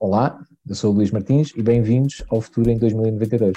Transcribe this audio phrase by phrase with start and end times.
[0.00, 3.56] Olá, eu sou o Luís Martins e bem-vindos ao Futuro em 2092.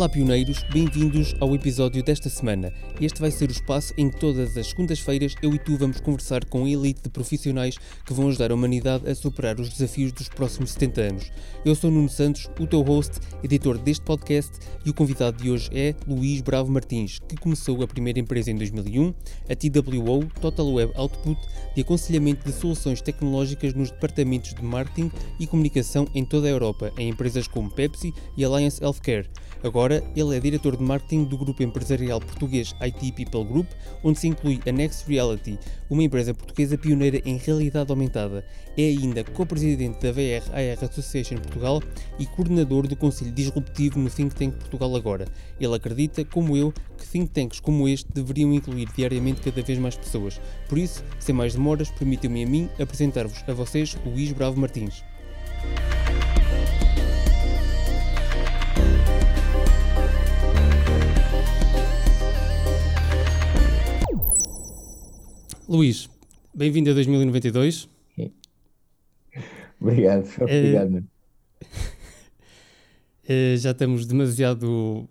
[0.00, 2.72] Olá, pioneiros, bem-vindos ao episódio desta semana.
[2.98, 6.42] Este vai ser o espaço em que todas as segundas-feiras eu e tu vamos conversar
[6.46, 10.26] com a elite de profissionais que vão ajudar a humanidade a superar os desafios dos
[10.26, 11.32] próximos 70 anos.
[11.66, 14.52] Eu sou Nuno Santos, o teu host, editor deste podcast,
[14.86, 18.56] e o convidado de hoje é Luís Bravo Martins, que começou a primeira empresa em
[18.56, 19.12] 2001,
[19.50, 21.38] a TWO Total Web Output,
[21.74, 26.90] de aconselhamento de soluções tecnológicas nos departamentos de marketing e comunicação em toda a Europa,
[26.96, 29.28] em empresas como Pepsi e Alliance Healthcare.
[29.62, 33.66] Agora, ele é diretor de marketing do grupo empresarial português IT People Group,
[34.04, 38.44] onde se inclui a Next Reality, uma empresa portuguesa pioneira em realidade aumentada.
[38.76, 41.82] É ainda co-presidente da VR AR Association Portugal
[42.18, 45.26] e coordenador do Conselho Disruptivo no Think Tank Portugal Agora.
[45.58, 49.96] Ele acredita, como eu, que think tanks como este deveriam incluir diariamente cada vez mais
[49.96, 50.40] pessoas.
[50.68, 55.02] Por isso, sem mais demoras, permitam-me a mim apresentar-vos a vocês Luís Bravo Martins.
[65.70, 66.10] Luís,
[66.52, 67.88] bem-vindo a 2092.
[69.80, 71.08] Obrigado, obrigado.
[73.22, 75.08] Uh, já estamos demasiado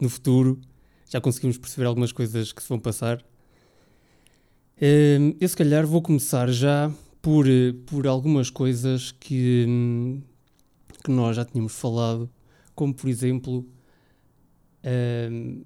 [0.00, 0.60] no futuro,
[1.08, 3.24] já conseguimos perceber algumas coisas que se vão passar.
[4.76, 6.92] Uh, eu, se calhar, vou começar já
[7.22, 7.46] por,
[7.86, 10.20] por algumas coisas que,
[11.04, 12.28] que nós já tínhamos falado,
[12.74, 13.64] como, por exemplo,
[14.82, 15.64] uh,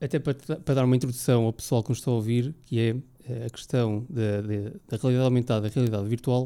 [0.00, 2.96] até para, para, dar uma introdução ao pessoal que nos está a ouvir, que é
[3.28, 6.44] eh, a questão da, da realidade aumentada da realidade virtual,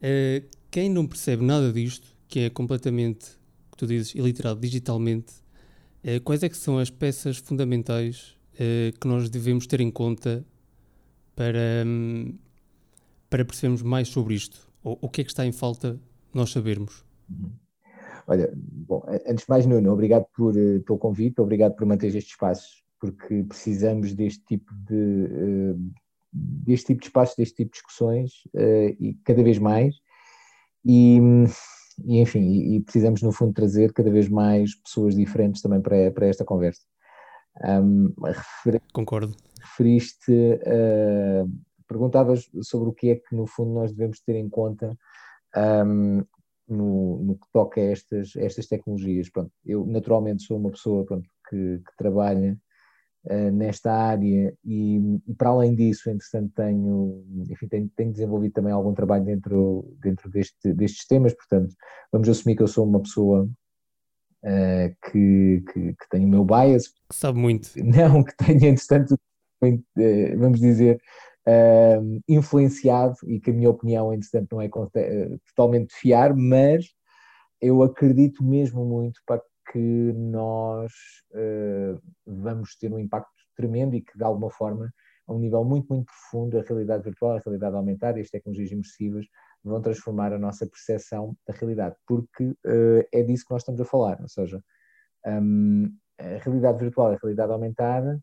[0.00, 3.26] uh, quem não percebe nada disto, que é completamente,
[3.70, 5.34] que tu dizes, iliterado digitalmente,
[6.04, 10.44] uh, quais é que são as peças fundamentais uh, que nós devemos ter em conta
[11.36, 12.34] para, um,
[13.28, 14.66] para percebermos mais sobre isto?
[14.82, 16.00] Ou o que é que está em falta
[16.32, 17.04] nós sabermos?
[17.30, 17.63] Uhum.
[18.26, 22.30] Olha, bom, antes de mais, Nuno, obrigado por, uh, pelo convite, obrigado por manter este
[22.30, 25.92] espaço, porque precisamos deste tipo de, uh,
[26.32, 29.94] deste tipo de espaços, deste tipo de discussões, uh, e cada vez mais,
[30.84, 31.18] e,
[32.04, 36.26] e enfim, e, precisamos no fundo trazer cada vez mais pessoas diferentes também para, para
[36.26, 36.82] esta conversa.
[37.62, 38.82] Um, refer...
[38.92, 39.34] Concordo.
[39.60, 40.58] Referiste,
[41.88, 44.96] perguntavas sobre o que é que no fundo nós devemos ter em conta
[45.56, 46.22] um,
[46.68, 49.28] no, no que toca a estas, estas tecnologias.
[49.28, 52.58] Pronto, eu naturalmente sou uma pessoa pronto, que, que trabalha
[53.26, 58.72] uh, nesta área e, e, para além disso, entretanto, tenho, enfim, tenho, tenho, desenvolvido também
[58.72, 61.74] algum trabalho dentro, dentro deste, destes temas, portanto,
[62.12, 63.48] vamos assumir que eu sou uma pessoa
[64.44, 66.88] uh, que, que, que tem o meu bias.
[66.88, 67.70] Que sabe muito.
[67.76, 69.18] Não, que tenha, entretanto,
[69.62, 71.00] eh, vamos dizer,
[71.46, 76.86] uh, influenciado e que a minha opinião, entretanto, não é uh, totalmente de fiar, mas
[77.60, 79.40] eu acredito mesmo muito para
[79.72, 80.92] que nós
[81.32, 84.92] uh, vamos ter um impacto tremendo e que, de alguma forma,
[85.26, 88.70] a um nível muito, muito profundo, a realidade virtual, a realidade aumentada e as tecnologias
[88.70, 89.26] imersivas
[89.62, 93.84] vão transformar a nossa percepção da realidade, porque uh, é disso que nós estamos a
[93.84, 94.62] falar, ou seja,
[95.26, 98.20] um, a realidade virtual e a realidade aumentada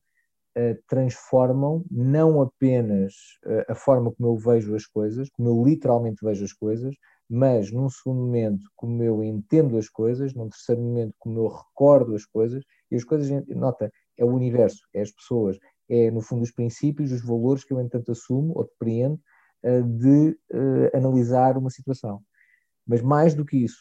[0.87, 3.13] transformam não apenas
[3.45, 6.93] uh, a forma como eu vejo as coisas, como eu literalmente vejo as coisas,
[7.29, 12.15] mas num segundo momento como eu entendo as coisas, num terceiro momento como eu recordo
[12.15, 15.57] as coisas, e as coisas, nota, é o universo, é as pessoas,
[15.89, 19.19] é no fundo os princípios, os valores que eu entanto assumo ou depreendo
[19.63, 20.37] uh, de
[20.93, 22.21] analisar uma situação.
[22.85, 23.79] Mas mais do que isso,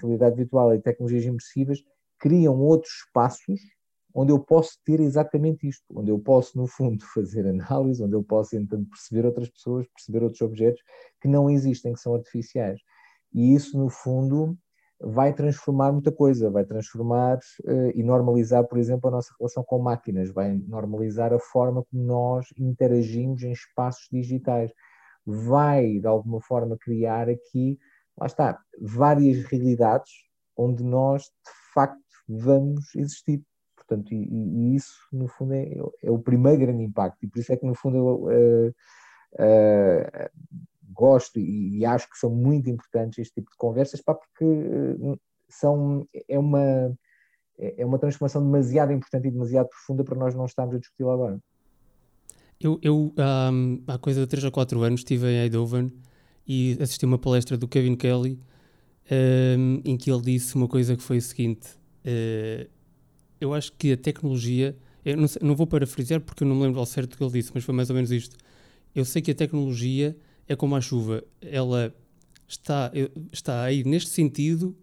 [0.00, 1.78] realidade virtual e tecnologias imersivas
[2.18, 3.60] criam outros espaços
[4.14, 8.22] onde eu posso ter exatamente isto, onde eu posso, no fundo, fazer análise, onde eu
[8.22, 10.80] posso, então, perceber outras pessoas, perceber outros objetos
[11.20, 12.80] que não existem, que são artificiais.
[13.32, 14.56] E isso, no fundo,
[15.00, 19.78] vai transformar muita coisa, vai transformar uh, e normalizar, por exemplo, a nossa relação com
[19.80, 24.72] máquinas, vai normalizar a forma como nós interagimos em espaços digitais,
[25.26, 27.78] vai, de alguma forma, criar aqui,
[28.16, 30.12] lá está, várias realidades
[30.56, 33.42] onde nós, de facto, vamos existir
[33.86, 37.18] Portanto, e, e isso, no fundo, é, é, o primeiro grande impacto.
[37.22, 38.68] E por isso é que, no fundo, eu uh,
[39.34, 40.30] uh,
[40.92, 45.18] gosto e, e, acho que são muito importantes este tipo de conversas, pá, porque uh,
[45.48, 46.96] são, é, uma,
[47.58, 51.14] é, é uma transformação demasiado importante e demasiado profunda para nós não estarmos a discuti-la
[51.14, 51.40] agora.
[52.60, 53.12] Eu, eu
[53.52, 55.92] um, há coisa de 3 ou 4 anos estive em Eindhoven
[56.46, 58.40] e assisti uma palestra do Kevin Kelly
[59.10, 61.68] um, em que ele disse uma coisa que foi o seguinte:
[63.40, 64.76] eu acho que a tecnologia,
[65.16, 67.32] não, sei, não vou parafrasear porque eu não me lembro ao certo do que ele
[67.32, 68.36] disse, mas foi mais ou menos isto.
[68.94, 70.16] Eu sei que a tecnologia
[70.48, 71.94] é como a chuva, ela
[72.46, 72.92] está,
[73.32, 74.76] está aí neste sentido,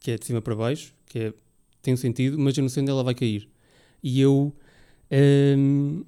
[0.00, 1.32] que é de cima para baixo, que é,
[1.82, 3.48] tem um sentido, mas eu não sei onde ela vai cair.
[4.02, 4.54] E eu
[5.58, 6.04] hum,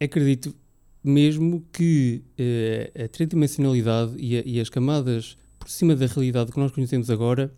[0.00, 0.54] acredito
[1.02, 6.58] mesmo que uh, a tridimensionalidade e, a, e, as camadas por cima da realidade que
[6.58, 7.52] nós conhecemos agora,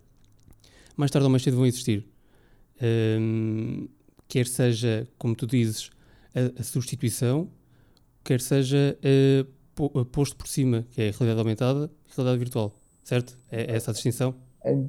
[0.96, 2.06] mais tarde ou mais cedo vão existir.
[2.82, 3.88] Um,
[4.29, 5.91] quer seja, como tu dizes,
[6.35, 7.49] a, a substituição,
[8.23, 13.38] quer seja uh, posto por cima, que é realidade aumentada realidade virtual, certo?
[13.50, 14.35] É, é essa a distinção?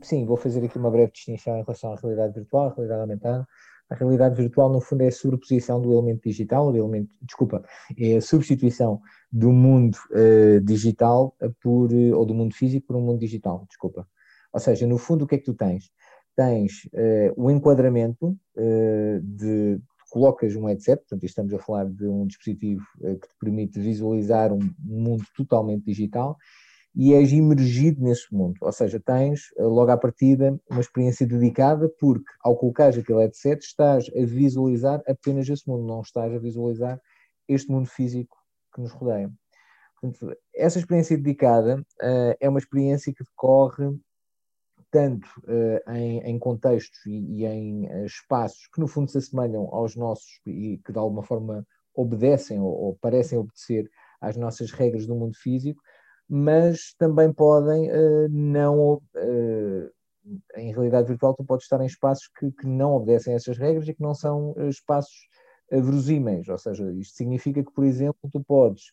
[0.04, 3.48] Sim, vou fazer aqui uma breve distinção em relação à realidade virtual, à realidade aumentada.
[3.90, 7.64] A realidade virtual, no fundo, é a sobreposição do elemento digital, do elemento, desculpa,
[7.98, 9.00] é a substituição
[9.32, 14.08] do mundo uh, digital por, ou do mundo físico por um mundo digital, desculpa.
[14.52, 15.92] Ou seja, no fundo, o que é que tu tens?
[16.36, 18.38] Tens uh, o enquadramento
[19.22, 19.80] de
[20.10, 24.60] colocas um headset, portanto, estamos a falar de um dispositivo que te permite visualizar um
[24.80, 26.38] mundo totalmente digital
[26.96, 28.56] e és imergido nesse mundo.
[28.62, 34.10] Ou seja, tens logo à partida uma experiência dedicada, porque ao colocares aquele headset estás
[34.16, 37.00] a visualizar apenas esse mundo, não estás a visualizar
[37.48, 38.38] este mundo físico
[38.74, 39.30] que nos rodeia.
[40.00, 43.88] Portanto, essa experiência dedicada uh, é uma experiência que decorre
[44.96, 49.68] tanto uh, em, em, contextos e, e em uh, espaços que no fundo se assemelham
[49.74, 55.06] aos nossos e que de alguma forma obedecem ou, ou parecem obedecer às nossas regras
[55.06, 55.82] do mundo físico,
[56.30, 59.02] mas também podem uh, não.
[60.56, 63.88] Em realidade virtual, tu podes estar em espaços que, que, não obedecem a essas regras
[63.88, 65.28] e que não são espaços
[65.70, 66.48] verosímeis.
[66.48, 68.86] Ou seja, isto significa que, por exemplo, tu podes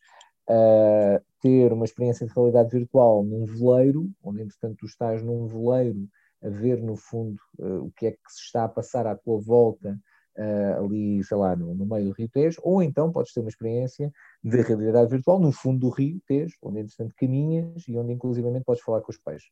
[1.41, 6.09] ter uma experiência de realidade virtual num veleiro, onde, entretanto, tu estás num veleiro
[6.43, 9.97] a ver, no fundo, o que é que se está a passar à tua volta
[10.37, 13.49] uh, ali, sei lá, no, no, meio do Rio Tejo, ou então podes ter uma
[13.49, 14.12] experiência
[14.43, 18.83] de realidade virtual no fundo do Rio Tejo, onde entretanto caminhas e onde inclusivamente podes
[18.83, 19.50] falar com os peixes.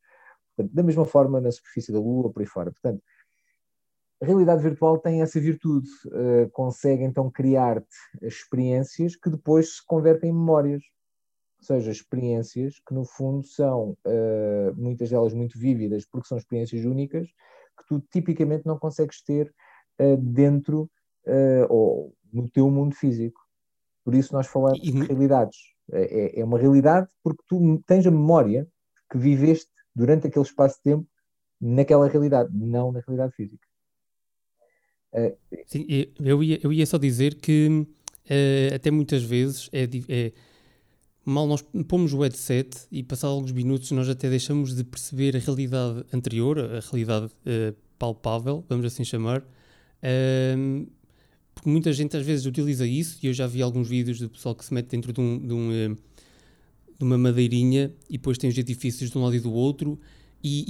[0.57, 2.71] Portanto, da mesma forma na superfície da Lua, por aí fora.
[2.71, 3.03] Portanto,
[4.21, 10.31] a realidade virtual tem essa virtude, uh, consegue então criar-te experiências que depois se convertem
[10.31, 10.83] em memórias.
[11.61, 16.85] Ou seja, experiências que no fundo são, uh, muitas delas muito vívidas, porque são experiências
[16.85, 19.53] únicas, que tu tipicamente não consegues ter
[20.01, 20.91] uh, dentro
[21.69, 23.41] ou no teu mundo físico.
[24.03, 25.59] Por isso nós falamos de realidades.
[25.93, 28.67] É, é, é uma realidade porque tu tens a memória
[29.11, 31.07] que viveste durante aquele espaço de tempo
[31.61, 33.70] naquela realidade, não na realidade física.
[35.67, 35.87] Sim,
[36.21, 40.33] eu ia, eu ia só dizer que uh, até muitas vezes é, é,
[41.25, 45.39] mal nós pomos o headset e passados alguns minutos nós até deixamos de perceber a
[45.39, 49.45] realidade anterior, a realidade uh, palpável, vamos assim chamar,
[50.57, 50.87] um,
[51.55, 54.55] porque muita gente às vezes utiliza isso, e eu já vi alguns vídeos do pessoal
[54.55, 55.89] que se mete dentro de, um, de, um, eh,
[56.99, 60.01] de uma madeirinha e depois tem os edifícios de um lado e do outro,
[60.43, 60.65] e,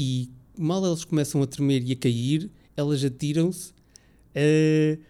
[0.56, 3.72] e mal elas começam a tremer e a cair, elas atiram-se
[4.36, 5.02] uh,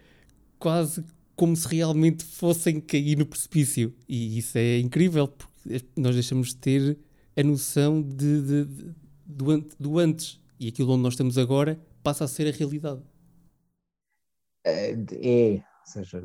[0.59, 1.03] quase
[1.35, 3.93] como se realmente fossem cair no precipício.
[4.07, 6.97] E isso é incrível, porque nós deixamos de ter
[7.35, 8.95] a noção de, de, de
[9.25, 10.39] do, do antes.
[10.59, 13.01] E aquilo onde nós estamos agora passa a ser a realidade.
[14.63, 16.21] É, é, ou seja,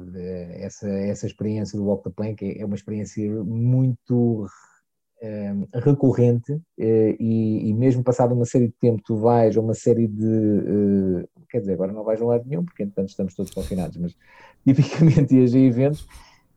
[0.56, 4.46] essa, essa experiência do Walk the Plank é, é uma experiência muito
[5.72, 10.06] recorrente é, e, e, mesmo passado uma série de tempo tu vais a uma série
[10.06, 13.96] de uh, quer dizer, agora não vais a lado nenhum porque entretanto estamos todos confinados,
[13.96, 14.16] mas
[14.64, 16.06] tipicamente ias a eventos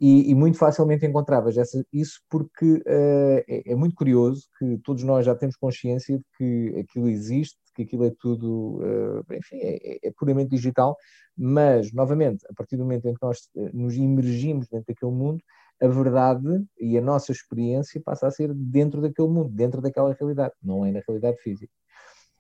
[0.01, 5.03] e, e, muito facilmente encontravas essa, isso porque uh, é, é, muito curioso que todos
[5.03, 10.07] nós já temos consciência de que aquilo existe, que aquilo é tudo, uh, enfim, é,
[10.07, 10.95] é, puramente digital,
[11.37, 15.41] mas, novamente, a partir do momento em que nós eh, nos imergimos dentro daquele mundo,
[15.81, 20.53] a verdade e a nossa experiência passa a ser dentro daquele mundo, dentro daquela realidade,
[20.61, 21.71] não é na realidade física.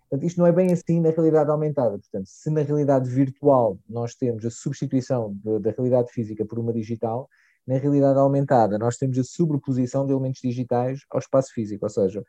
[0.09, 1.97] Portanto, isto não é bem assim na realidade aumentada.
[1.97, 6.73] Portanto, se na realidade virtual nós temos a substituição de, da realidade física por uma
[6.73, 7.29] digital,
[7.65, 12.23] na realidade aumentada nós temos a sobreposição de elementos digitais ao espaço físico, ou seja,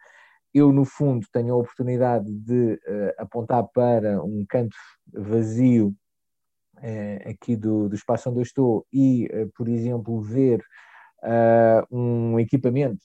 [0.53, 4.77] eu no fundo tenho a oportunidade de uh, apontar para um canto
[5.13, 5.95] vazio
[6.79, 10.61] uh, aqui do, do espaço onde eu estou e, uh, por exemplo, ver
[11.91, 13.05] um equipamento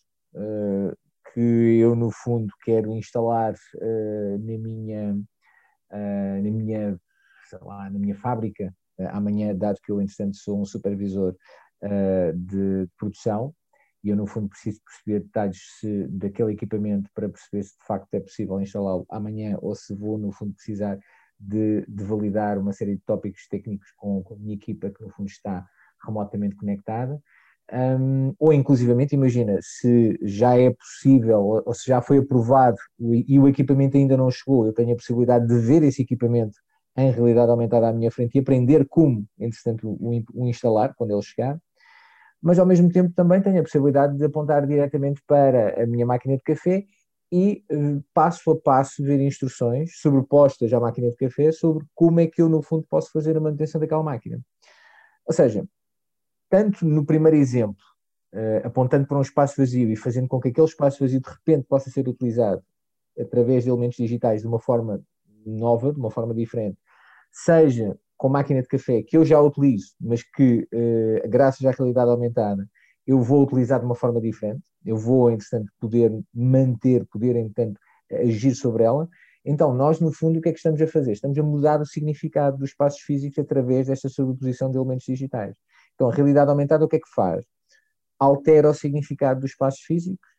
[1.34, 1.40] que
[1.80, 3.54] eu no fundo quero instalar
[4.40, 5.14] na minha
[5.92, 7.00] na minha
[7.62, 8.74] lá, na minha fábrica
[9.10, 11.36] amanhã, dado que eu entretanto sou um supervisor
[12.34, 13.54] de produção
[14.06, 18.14] e eu no fundo preciso perceber detalhes se, daquele equipamento para perceber se de facto
[18.14, 21.00] é possível instalá-lo amanhã ou se vou no fundo precisar
[21.40, 25.10] de, de, validar uma série de tópicos técnicos com, com a minha equipa, que no
[25.10, 25.68] fundo está
[26.06, 27.20] remotamente conectada.
[27.74, 33.40] Um, ou inclusivamente, imagina, se já é possível, ou, ou se já foi aprovado e
[33.40, 36.58] o equipamento ainda não chegou, eu tenho a possibilidade de ver esse equipamento
[36.96, 41.22] em realidade aumentada à minha frente e aprender como, entretanto, o, o instalar quando ele
[41.24, 41.60] chegar,
[42.42, 46.38] mas ao mesmo tempo também tenho a possibilidade de apontar diretamente para a minha máquina
[46.38, 46.86] de café
[47.32, 52.28] e eh, passo a passo ver instruções sobrepostas à máquina de café sobre como é
[52.28, 54.40] que eu, no fundo, posso fazer a manutenção daquela máquina.
[55.26, 55.66] Ou seja,
[56.56, 57.84] tanto no primeiro exemplo,
[58.34, 61.68] uh, apontando para um espaço vazio e fazendo com que aquele espaço vazio de repente
[61.68, 62.64] possa ser utilizado
[63.20, 65.04] através de elementos digitais de uma forma
[65.46, 66.78] nova, de uma forma diferente,
[67.30, 72.10] seja com máquina de café que eu já utilizo, mas que, uh, graças à realidade
[72.10, 72.66] aumentada,
[73.06, 77.78] eu vou utilizar de uma forma diferente, eu vou, entretanto, poder manter, poder, entretanto,
[78.10, 79.10] agir sobre ela.
[79.44, 81.12] Então, nós, no fundo, o que é que estamos a fazer?
[81.12, 85.58] Estamos a mudar o significado dos espaços físicos através desta sobreposição de elementos digitais.
[85.96, 87.46] Então, a realidade aumentada o que é que faz?
[88.20, 90.30] Altera o significado dos espaços físicos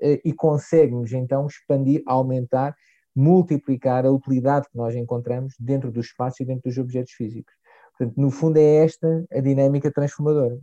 [0.00, 2.74] eh, e consegue-nos, então, expandir, aumentar,
[3.14, 7.54] multiplicar a utilidade que nós encontramos dentro do espaço e dentro dos objetos físicos.
[7.96, 10.58] Portanto, no fundo, é esta a dinâmica transformadora.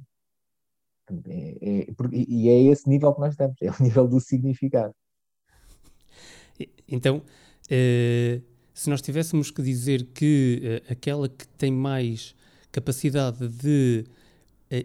[1.27, 4.93] É, é, e é esse nível que nós estamos, é o nível do significado.
[6.88, 7.24] Então,
[7.70, 8.41] eh,
[8.74, 12.36] se nós tivéssemos que dizer que eh, aquela que tem mais
[12.72, 14.05] capacidade de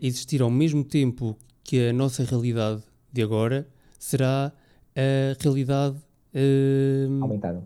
[0.02, 3.66] existir ao mesmo tempo que a nossa realidade de agora
[3.98, 4.52] será
[4.94, 5.96] a realidade
[7.20, 7.64] aumentada.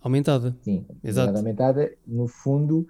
[0.00, 0.56] Aumentada.
[0.62, 1.36] Sim, Exato.
[1.36, 2.86] aumentada, no fundo,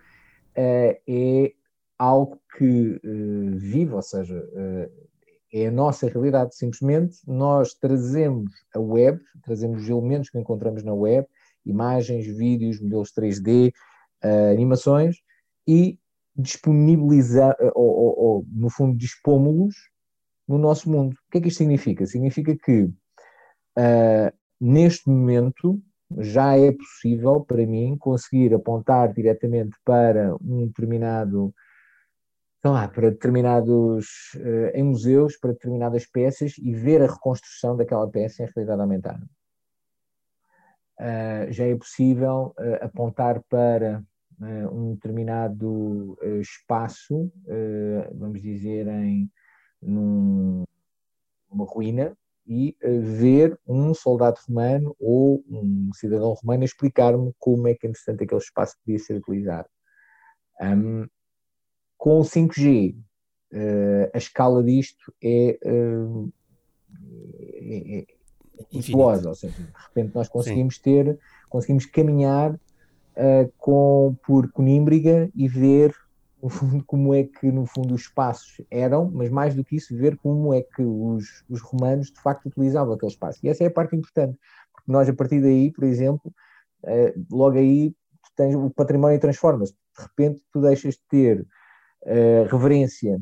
[0.56, 1.52] é
[1.98, 5.08] algo que uh, vive, ou seja, uh,
[5.52, 6.54] é a nossa realidade.
[6.54, 11.26] Simplesmente nós trazemos a web, trazemos os elementos que encontramos na web,
[11.66, 13.72] imagens, vídeos, modelos 3D, uh,
[14.22, 15.16] eh, animações,
[15.66, 15.98] e
[16.38, 19.74] disponibilizar, ou, ou, ou, no fundo, dispomos-los
[20.46, 21.14] no nosso mundo.
[21.14, 22.06] O que é que isto significa?
[22.06, 22.90] Significa que
[24.60, 25.80] neste momento
[26.16, 31.54] já é possível para mim conseguir apontar diretamente para um determinado
[32.58, 38.08] estão lá para determinados, uh, em museus, para determinadas peças e ver a reconstrução daquela
[38.10, 39.24] peça em realidade aumentada.
[41.00, 44.02] Uh, já é possível uh, apontar para
[44.72, 47.30] um determinado espaço,
[48.14, 49.30] vamos dizer, em
[49.82, 50.64] num,
[51.50, 52.16] numa ruína,
[52.48, 58.40] e ver um soldado romano ou um cidadão romano explicar-me como é que, entretanto, aquele
[58.40, 59.68] espaço podia ser utilizado.
[60.60, 61.06] Um,
[61.98, 62.98] com o 5G, uh,
[63.52, 66.32] eh, a escala disto é, uh,
[67.54, 68.06] é, é
[69.28, 70.82] ou seja, de repente nós conseguimos Sim.
[70.82, 71.18] ter,
[71.50, 72.58] conseguimos caminhar
[73.18, 75.94] uh, com, por Conímbriga e ver
[76.42, 79.96] no fundo como é que no fundo os espaços eram, mas mais do que isso
[79.96, 83.40] ver como é que os, os romanos de facto utilizavam aquele espaço.
[83.42, 84.38] E essa é a parte importante,
[84.72, 86.32] porque nós a partir daí, por exemplo,
[87.28, 87.92] logo aí
[88.36, 89.72] tens o património transforma-se.
[89.72, 91.46] De repente tu deixas de ter
[92.48, 93.20] reverência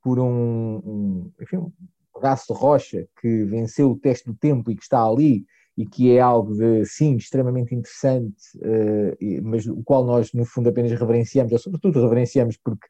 [0.00, 1.72] por um, um, enfim, um
[2.14, 5.44] pedaço de rocha que venceu o teste do tempo e que está ali
[5.76, 10.68] e que é algo de, sim, extremamente interessante, uh, mas o qual nós, no fundo,
[10.68, 12.86] apenas reverenciamos, ou sobretudo reverenciamos porque,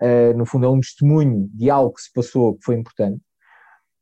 [0.00, 3.20] uh, no fundo, é um testemunho de algo que se passou que foi importante,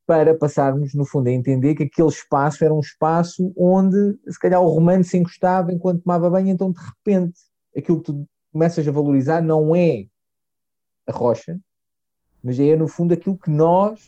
[0.07, 4.61] para passarmos, no fundo, a entender que aquele espaço era um espaço onde, se calhar,
[4.61, 7.39] o romano se encostava enquanto tomava banho, então, de repente,
[7.77, 10.07] aquilo que tu começas a valorizar não é
[11.07, 11.59] a rocha,
[12.43, 14.01] mas é no fundo aquilo que nós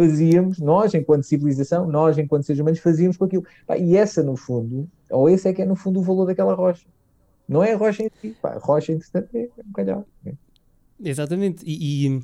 [0.00, 3.44] fazíamos, nós enquanto civilização, nós enquanto seres humanos fazíamos com aquilo.
[3.78, 6.86] E essa no fundo, ou esse é que é no fundo o valor daquela rocha.
[7.46, 10.06] Não é a rocha em si, pá, a rocha entretanto é um calhau.
[11.02, 12.20] Exatamente, e, e,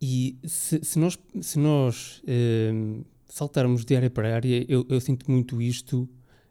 [0.00, 5.30] e se, se, nós, se nós ehm, saltarmos de área para área, eu, eu sinto
[5.30, 6.08] muito isto,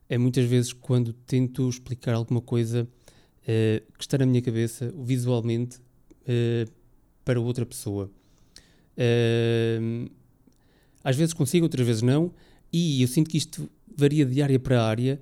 [0.09, 5.77] é muitas vezes quando tento explicar alguma coisa uh, que está na minha cabeça visualmente
[5.77, 6.71] uh,
[7.25, 8.11] para outra pessoa.
[8.97, 10.09] Uh,
[11.03, 12.31] às vezes consigo, outras vezes não,
[12.71, 15.21] e eu sinto que isto varia de área para área,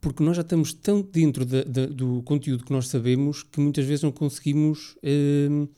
[0.00, 3.84] porque nós já estamos tão dentro de, de, do conteúdo que nós sabemos que muitas
[3.84, 4.96] vezes não conseguimos.
[4.96, 5.68] Uh,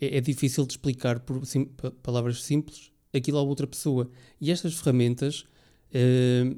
[0.00, 1.68] é, é, difícil de explicar por sim,
[2.02, 4.08] palavras simples aquilo a outra pessoa.
[4.40, 5.44] E estas ferramentas,
[5.92, 6.56] uh,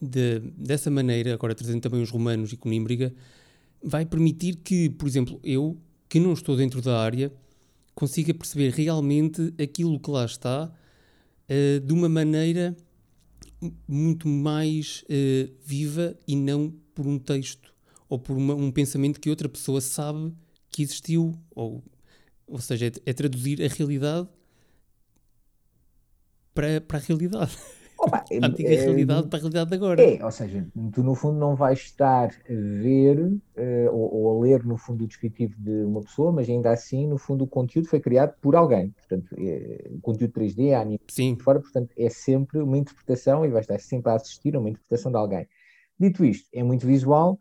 [0.00, 3.14] de, dessa maneira, agora trazendo também os romanos e Conímbriga,
[3.82, 5.76] vai permitir que, por exemplo, eu
[6.08, 7.32] que não estou dentro da área
[8.02, 12.76] consiga perceber realmente aquilo que lá está uh, de uma maneira
[13.86, 17.72] muito mais uh, viva e não por um texto
[18.08, 20.34] ou por uma, um pensamento que outra pessoa sabe
[20.68, 21.84] que existiu, ou,
[22.44, 24.28] ou seja, é, é traduzir a realidade
[26.52, 27.56] para, para a realidade.
[28.02, 30.02] Opa, a antiga é, realidade para a realidade de agora.
[30.02, 34.42] É, ou seja, tu no fundo não vais estar a ver uh, ou, ou, a
[34.42, 37.88] ler no fundo o descritivo de uma pessoa, mas ainda assim, no fundo, o conteúdo
[37.88, 38.90] foi criado por alguém.
[38.90, 41.36] Portanto, é, o conteúdo 3D, a anime Sim.
[41.38, 45.12] fora, portanto, é sempre uma interpretação e vais estar sempre a assistir a uma interpretação
[45.12, 45.46] de alguém.
[45.98, 47.38] Dito isto, é muito visual,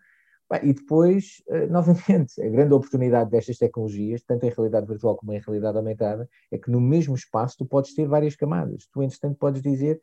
[0.62, 5.40] e depois, uh, novamente, a grande oportunidade destas tecnologias, tanto em realidade virtual como em
[5.40, 8.88] realidade aumentada, é que no mesmo espaço tu podes ter várias camadas.
[8.92, 10.00] Tu, entretanto, podes dizer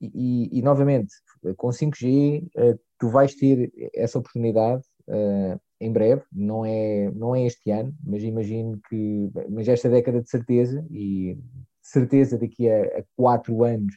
[0.00, 1.12] e, e, novamente,
[1.56, 7.34] com 5G, uh, eh, tu vais ter essa oportunidade uh, em breve, não é, não
[7.34, 12.68] é este ano, mas imagino que, mas esta década de certeza, e de certeza daqui
[12.68, 13.94] a, a quatro anos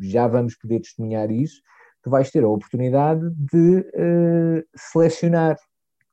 [0.00, 1.60] já vamos poder testemunhar isso,
[2.02, 5.56] tu vais ter a oportunidade de uh, selecionar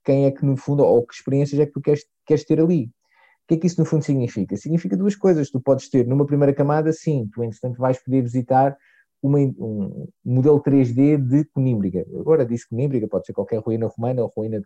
[0.03, 2.85] quem é que no fundo, ou que experiências é que tu queres, queres ter ali.
[2.85, 4.55] O que é que isso no fundo significa?
[4.55, 5.49] Significa duas coisas.
[5.49, 8.77] Tu podes ter numa primeira camada, sim, tu entretanto vais poder visitar
[9.21, 12.05] uma, um modelo 3D de Conímbriga.
[12.19, 14.61] Agora disse Conímbriga, pode ser qualquer ruína romana ou ruína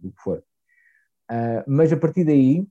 [0.00, 0.42] do que for.
[1.30, 2.66] Uh, mas a partir daí,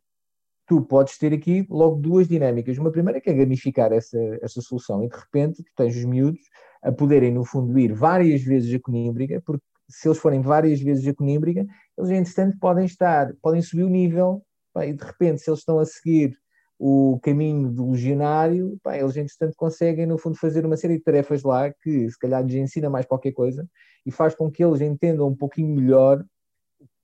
[0.68, 2.78] tu podes ter aqui logo duas dinâmicas.
[2.78, 6.42] Uma primeira que é gamificar essa, essa solução e de repente tu tens os miúdos
[6.82, 11.08] a poderem, no fundo, ir várias vezes a Conímbriga, porque se eles forem várias vezes
[11.08, 11.66] a Conímbriga,
[11.98, 14.44] eles, entretanto, podem estar, podem subir o nível,
[14.78, 16.38] e de repente, se eles estão a seguir
[16.80, 21.44] o caminho do legionário, pá, eles entretanto conseguem no fundo fazer uma série de tarefas
[21.44, 23.68] lá que se calhar lhes ensina mais qualquer coisa
[24.06, 26.24] e faz com que eles entendam um pouquinho melhor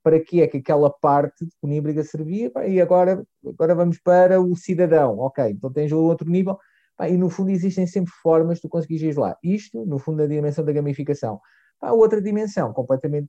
[0.02, 4.40] para que é que aquela parte de Coníbriga servia pá, e agora, agora vamos para
[4.40, 6.58] o cidadão, ok, então tens o outro nível
[6.96, 9.36] pá, e no fundo existem sempre formas de tu ir lá.
[9.42, 11.38] Isto, no fundo, na dimensão da gamificação.
[11.78, 13.28] Pá, outra dimensão completamente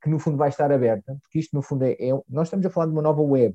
[0.00, 2.70] que no fundo vai estar aberta, porque isto no fundo é, é nós estamos a
[2.70, 3.54] falar de uma nova web,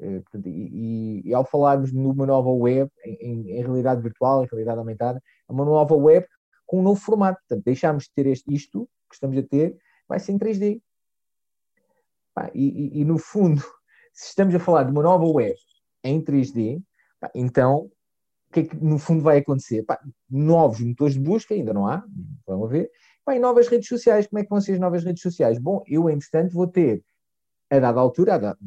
[0.00, 4.78] eh, portanto, e, e, ao falarmos numa nova web, em, em, realidade virtual, em realidade
[4.78, 6.26] aumentada, é uma nova web
[6.66, 7.40] com um novo formato.
[7.40, 9.76] Portanto, deixámos de ter este, isto que estamos a ter,
[10.08, 10.82] vai ser em 3D.
[12.34, 13.60] Pá, e, e, no fundo,
[14.12, 15.56] se estamos a falar de uma nova web
[16.04, 16.82] em 3D,
[17.18, 17.90] pá, então
[18.48, 19.84] o que é que no fundo vai acontecer?
[20.30, 22.04] Novos motores de busca, ainda não há,
[22.46, 22.90] vamos ver.
[23.28, 25.58] E novas redes sociais, como é que vão ser as novas redes sociais?
[25.58, 27.02] Bom, eu, entretanto, vou ter,
[27.68, 28.58] a dada altura, a dada,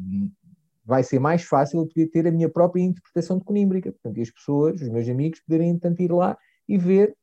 [0.90, 3.92] vai ser mais fácil eu poder ter a minha própria interpretação de Conímbrica.
[3.92, 6.36] Portanto, e as pessoas, os meus amigos, poderem tanto ir lá
[6.68, 7.16] e ver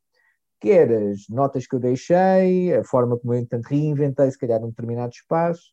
[0.58, 4.70] quer as notas que eu deixei, a forma como eu entanto reinventei, se calhar, um
[4.70, 5.70] determinado espaço.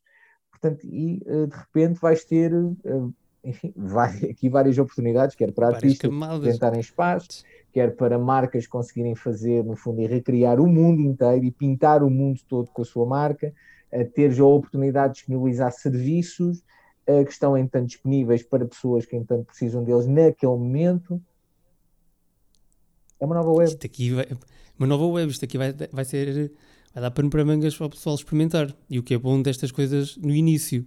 [0.51, 3.07] Portanto, e eh, de repente vais ter, eh,
[3.45, 6.11] enfim, vai, aqui várias oportunidades, quer para artistas
[6.43, 11.51] tentarem espaços, quer para marcas conseguirem fazer, no fundo, e recriar o mundo inteiro e
[11.51, 13.53] pintar o mundo todo com a sua marca,
[13.89, 16.61] a ter já a oportunidade de disponibilizar serviços,
[17.05, 21.21] que estão então disponíveis para pessoas que então precisam deles naquele momento.
[23.19, 23.69] É uma nova web.
[23.69, 24.27] Isto aqui vai,
[24.77, 26.51] uma nova web, isto aqui vai, vai ser
[26.93, 28.75] vai dar pano para mangas para o pessoal experimentar.
[28.89, 30.85] E o que é bom destas coisas no início.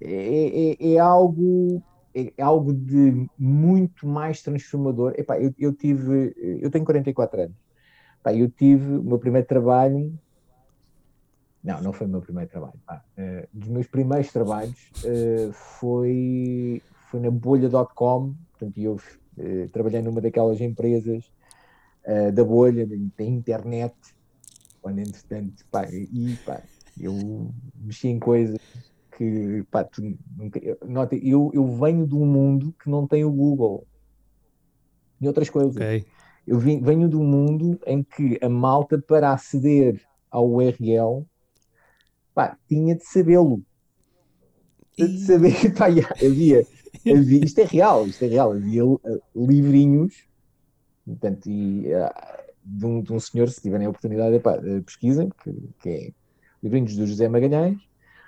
[0.00, 1.82] É, é, é algo
[2.14, 5.12] é, é algo de muito mais transformador.
[5.18, 7.56] Epá, eu, eu tive, eu tenho 44 anos.
[8.20, 10.18] Epá, eu tive o meu primeiro trabalho
[11.66, 12.80] não, não foi o meu primeiro trabalho.
[12.86, 20.00] Ah, uh, dos meus primeiros trabalhos uh, foi, foi na bolha.com, portanto, eu uh, trabalhei
[20.00, 21.30] numa daquelas empresas
[22.34, 23.96] da bolha, da internet,
[24.80, 26.62] quando entretanto, pá, e pá,
[27.00, 28.60] eu mexi em coisas
[29.16, 33.32] que, pá, tu, nunca, nota, eu, eu venho de um mundo que não tem o
[33.32, 33.84] Google
[35.20, 35.74] e outras coisas.
[35.74, 36.06] Okay.
[36.46, 40.00] Eu venho de um mundo em que a malta para aceder
[40.30, 41.26] ao URL
[42.36, 43.62] pá, tinha de sabê-lo.
[44.96, 46.66] De saber, pá, havia,
[47.06, 49.00] havia, isto é real, isto é real, havia uh,
[49.34, 50.14] livrinhos,
[51.04, 52.10] portanto, e, uh,
[52.62, 56.12] de, um, de um senhor, se tiverem a oportunidade, pá, uh, pesquisem, que, que é
[56.62, 57.78] livrinhos do José Magalhães,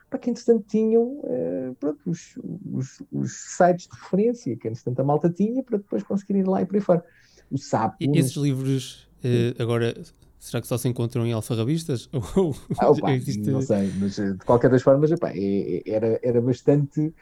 [0.08, 2.38] para que entretanto tinham uh, pronto, os,
[2.72, 6.62] os, os, sites de referência, que entretanto a malta tinha, para depois conseguirem ir lá
[6.62, 7.04] e por aí fora.
[7.50, 7.96] O sapo.
[8.00, 9.94] E esses livros, uh, agora
[10.38, 12.08] Será que só se encontram em alfarrabistas?
[12.78, 13.50] ah, opa, existe...
[13.50, 17.12] Não sei, mas eh, de qualquer das formas opa, é, é, era, era bastante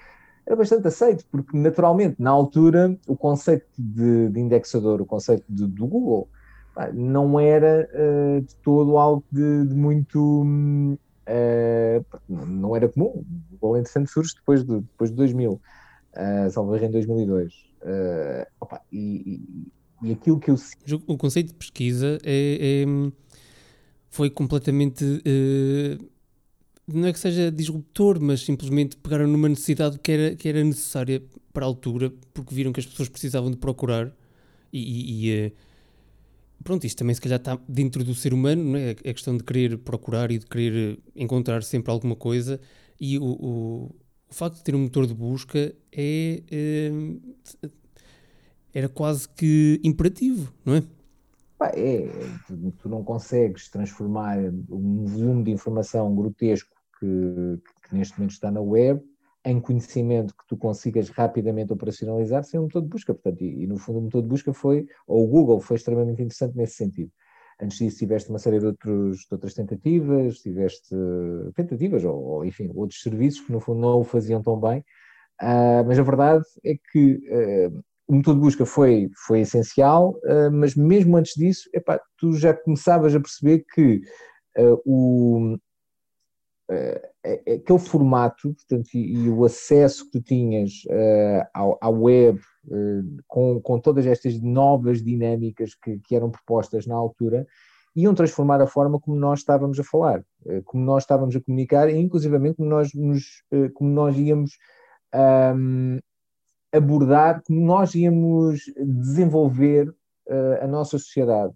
[0.46, 5.66] era bastante aceito, porque naturalmente, na altura, o conceito de, de indexador, o conceito de,
[5.66, 6.28] do Google,
[6.92, 10.44] não era uh, de todo algo de, de muito.
[11.28, 13.06] Uh, não era comum.
[13.06, 15.60] O Google, entretanto, surge depois de, depois de 2000, uh,
[16.50, 17.52] salvo em 2002.
[17.82, 19.68] Uh, opa, e,
[20.02, 20.56] e, aquilo que eu.
[21.06, 23.12] O conceito de pesquisa é, é
[24.10, 25.04] foi completamente.
[25.04, 26.08] Uh,
[26.86, 31.20] não é que seja disruptor, mas simplesmente pegaram numa necessidade que era, que era necessária
[31.52, 34.12] para a altura, porque viram que as pessoas precisavam de procurar
[34.72, 35.52] e, e, e uh,
[36.62, 38.90] pronto, isto também se calhar está dentro do ser humano, não é?
[38.90, 42.60] A questão de querer procurar e de querer encontrar sempre alguma coisa
[43.00, 43.94] e o, o,
[44.30, 46.90] o facto de ter um motor de busca é, é
[48.76, 50.82] era quase que imperativo, não é?
[51.74, 52.10] É,
[52.78, 54.36] tu, não consegues transformar
[54.68, 57.58] um volume de informação grotesco que,
[57.88, 59.02] que, neste momento está na web
[59.46, 63.14] em conhecimento que tu consigas rapidamente operacionalizar sem um motor de busca.
[63.14, 66.20] Portanto, e, e, no fundo o motor de busca foi, ou o Google foi extremamente
[66.20, 67.10] interessante nesse sentido.
[67.58, 70.94] Antes disso tiveste uma série de, outros, de outras tentativas, tiveste
[71.54, 74.80] tentativas, ou, ou, enfim, outros serviços que no fundo não o faziam tão bem,
[75.40, 80.50] uh, mas a verdade é que uh, o motor de busca foi, foi essencial, uh,
[80.52, 84.00] mas mesmo antes disso, epá, tu já começavas a perceber que
[84.86, 85.58] o,
[86.70, 93.22] uh, aquele formato portanto, e, e, o acesso que tu tinhas uh, à web uh,
[93.26, 97.46] com, com todas estas novas dinâmicas que, que, eram propostas na altura
[97.94, 100.22] iam transformar a forma como nós estávamos a falar,
[100.66, 103.42] como nós estávamos a comunicar e inclusivamente como nós, nos,
[103.72, 104.50] como nós íamos
[105.54, 105.98] um,
[106.72, 109.94] abordar, como nós íamos desenvolver
[110.60, 111.54] a nossa sociedade,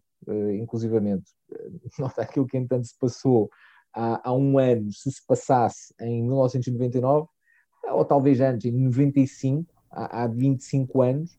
[0.58, 1.24] inclusivamente.
[1.98, 3.50] Nota aquilo que entanto se passou
[3.94, 7.28] há, há um ano, se se passasse em 1999,
[7.92, 11.38] ou talvez antes, em 95, há, há 25 anos,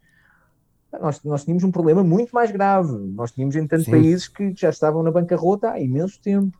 [0.99, 2.91] nós, nós tínhamos um problema muito mais grave.
[3.13, 6.57] Nós tínhamos, em tantos países que já estavam na bancarrota há imenso tempo.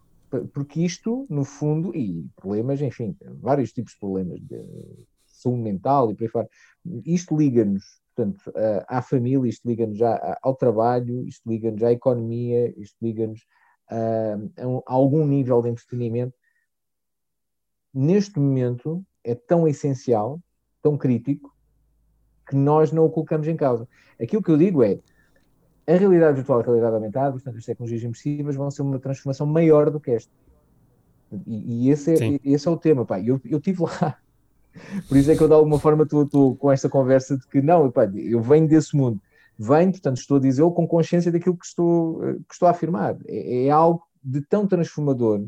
[0.54, 4.66] Porque isto, no fundo, e problemas, enfim, vários tipos de problemas de
[5.42, 6.50] saúde mental e por aí fora,
[7.06, 7.84] isto liga-nos,
[8.16, 8.52] portanto,
[8.88, 10.00] à família, isto liga-nos
[10.42, 13.42] ao trabalho, isto liga-nos à economia, isto liga-nos
[13.92, 16.34] uh, a algum nível de entretenimento,
[17.94, 20.40] neste momento é tão essencial,
[20.82, 21.54] tão crítico,
[22.48, 23.88] que nós não o colocamos em causa.
[24.20, 25.00] Aquilo que eu digo é,
[25.88, 29.46] a realidade virtual e a realidade aumentada, portanto, as tecnologias imersivas vão ser uma transformação
[29.46, 30.32] maior do que esta.
[31.48, 33.20] E, e esse, é, esse é o tema, pá.
[33.20, 34.18] Eu, eu estive lá.
[35.08, 37.92] Por isso é que eu, de alguma forma, estou com esta conversa de que, não,
[37.92, 39.22] pá, eu venho desse mundo
[39.62, 43.16] vem, portanto, estou a dizer com consciência daquilo que estou, que estou a afirmar.
[43.28, 45.46] É, é algo de tão transformador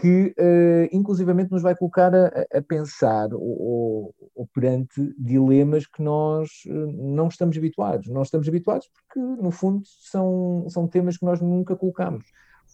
[0.00, 6.48] que, uh, inclusivamente, nos vai colocar a, a pensar ou, ou, perante dilemas que nós
[6.68, 8.06] uh, não estamos habituados.
[8.06, 12.24] Não estamos habituados porque, no fundo, são, são temas que nós nunca colocamos.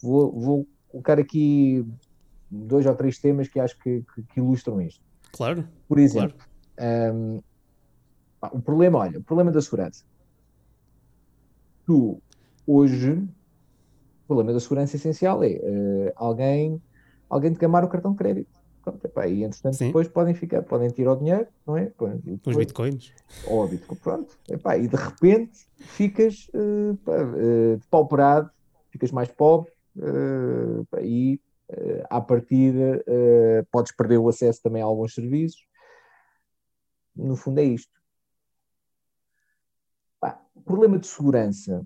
[0.03, 1.83] Vou, vou colocar aqui
[2.51, 5.03] dois ou três temas que acho que, que, que ilustram isto.
[5.33, 5.69] Claro.
[5.89, 6.39] Por exemplo,
[6.77, 7.15] claro.
[7.15, 7.41] Um,
[8.53, 10.05] o problema, olha, o problema da segurança.
[11.87, 12.21] Tu,
[12.67, 16.81] hoje, o problema da segurança essencial é uh, alguém,
[17.29, 18.65] alguém te gamar o cartão de crédito.
[18.83, 19.87] Pronto, epá, e entretanto Sim.
[19.87, 21.87] depois podem ficar, podem tirar o dinheiro, não é?
[21.87, 23.15] Depois, Os bitcoins.
[23.47, 24.39] Ou bitcoin, pronto.
[24.47, 28.51] Epá, e de repente ficas uh, uh, depauperado,
[28.91, 31.41] ficas mais pobre uh, epá, e
[32.11, 35.67] à partida uh, podes perder o acesso também a alguns serviços.
[37.15, 37.95] No fundo é isto
[40.65, 41.85] problema de segurança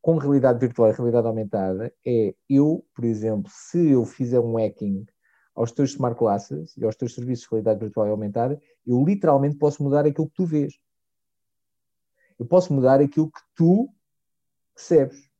[0.00, 5.06] com realidade virtual e realidade aumentada é eu, por exemplo, se eu fizer um hacking
[5.54, 9.56] aos teus smart glasses e aos teus serviços de realidade virtual e aumentada, eu literalmente
[9.56, 10.74] posso mudar aquilo que tu vês.
[12.38, 13.88] Eu posso mudar aquilo que tu
[14.74, 15.30] percebes.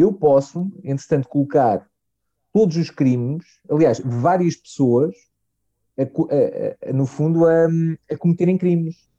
[0.00, 1.86] Eu posso, entretanto, colocar
[2.52, 5.14] todos os crimes, aliás, várias pessoas,
[5.98, 9.10] a, a, a, no fundo, a cometerem crimes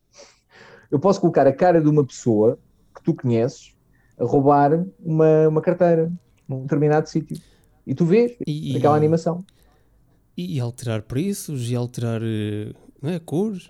[0.91, 2.59] eu posso colocar a cara de uma pessoa
[2.93, 3.73] que tu conheces
[4.19, 6.11] a roubar uma, uma carteira
[6.47, 7.41] num determinado sítio.
[7.87, 9.43] E tu vês e, aquela animação.
[10.35, 13.69] E, e alterar preços e alterar eh, não é, cores.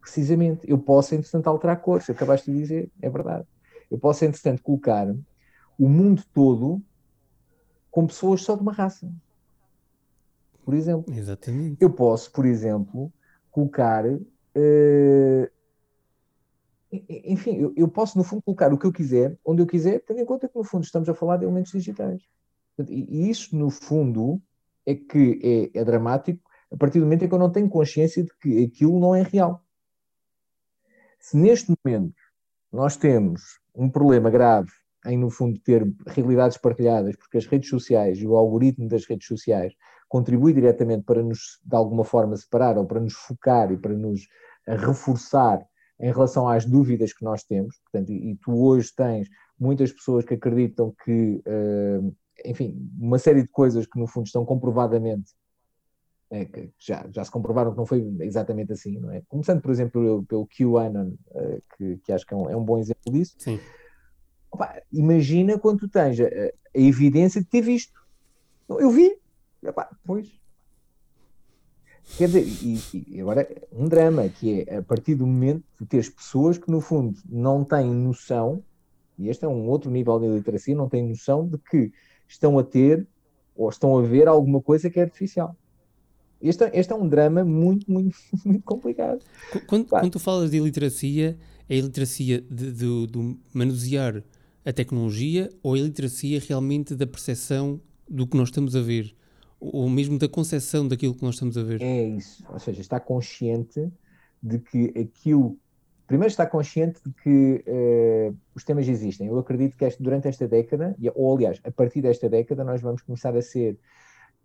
[0.00, 0.62] Precisamente.
[0.68, 2.08] Eu posso, entretanto, alterar cores.
[2.08, 3.46] Acabaste de dizer, é verdade.
[3.94, 5.14] Eu posso, entretanto, colocar
[5.78, 6.82] o mundo todo
[7.90, 9.08] com pessoas só de uma raça.
[10.64, 11.14] Por exemplo.
[11.14, 11.76] Exatamente.
[11.80, 13.12] Eu posso, por exemplo,
[13.50, 14.04] colocar
[14.56, 15.50] Uh,
[16.92, 20.20] enfim, eu, eu, posso, no fundo, colocar o que eu quiser, onde eu quiser, tendo
[20.20, 22.22] em conta que, no fundo, estamos a falar de elementos digitais.
[22.88, 24.40] E, isso, no fundo,
[24.86, 28.22] é que é, é, dramático a partir do momento em que eu não tenho consciência
[28.22, 29.64] de que aquilo não é real.
[31.18, 32.14] Se neste momento
[32.70, 34.70] nós temos um problema grave
[35.06, 39.26] em, no fundo, ter realidades partilhadas, porque as redes sociais e o algoritmo das redes
[39.26, 39.74] sociais
[40.08, 44.22] contribui diretamente para nos, de alguma forma, separar ou para nos focar e para nos
[44.66, 45.60] reforçar
[46.00, 47.78] em relação às dúvidas que nós temos.
[47.80, 53.48] Portanto, e, tu hoje tens muitas pessoas que acreditam que, uh, enfim, uma série de
[53.48, 55.32] coisas que no fundo estão comprovadamente
[56.30, 59.22] é, que já, já se comprovaram que não foi exatamente assim, não é?
[59.28, 62.64] Começando, por exemplo, pelo, pelo QAnon, uh, que, que acho que é um, é um
[62.64, 63.34] bom exemplo disso.
[63.38, 63.60] Sim.
[64.50, 68.00] Opa, imagina quando tu tens a, a, evidência de ter visto.
[68.68, 69.16] Eu vi.
[69.64, 70.28] Opa, pois.
[72.16, 76.08] Quer dizer, e, e, agora um drama, que é a partir do momento de teres
[76.08, 78.62] pessoas que no fundo não têm noção,
[79.18, 81.92] e este é um outro nível de literacia, não têm noção de que
[82.28, 83.06] estão a ter
[83.56, 85.56] ou estão a ver alguma coisa que é artificial.
[86.44, 89.24] Este, este é um drama muito, muito, muito complicado.
[89.66, 94.22] Quando, quando tu falas de iliteracia, é a iliteracia de, manusear
[94.62, 99.16] a tecnologia ou a iliteracia realmente da percepção do que nós estamos a ver?
[99.58, 101.80] Ou mesmo da concepção daquilo que nós estamos a ver?
[101.80, 102.44] É isso.
[102.52, 103.90] Ou seja, está consciente
[104.42, 105.56] de que aquilo.
[106.06, 109.28] Primeiro, está consciente de que uh, os temas existem.
[109.28, 113.00] Eu acredito que este, durante esta década, ou aliás, a partir desta década, nós vamos
[113.00, 113.78] começar a ser.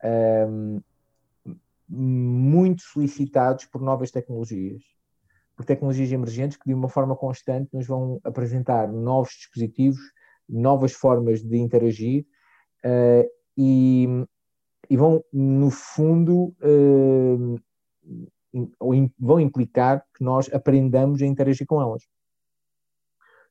[0.02, 0.80] Um,
[1.90, 4.84] muito solicitados por novas tecnologias,
[5.56, 10.00] por tecnologias emergentes que de uma forma constante nos vão apresentar novos dispositivos,
[10.48, 12.26] novas formas de interagir
[12.86, 14.08] uh, e,
[14.90, 17.60] e, vão, no fundo, uh,
[18.54, 22.04] in, vão implicar que nós aprendamos a interagir com elas.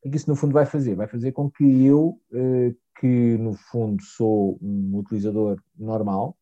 [0.04, 0.94] O que isso, no fundo, vai fazer?
[0.94, 6.36] Vai fazer com que eu, uh, que no fundo sou um utilizador normal,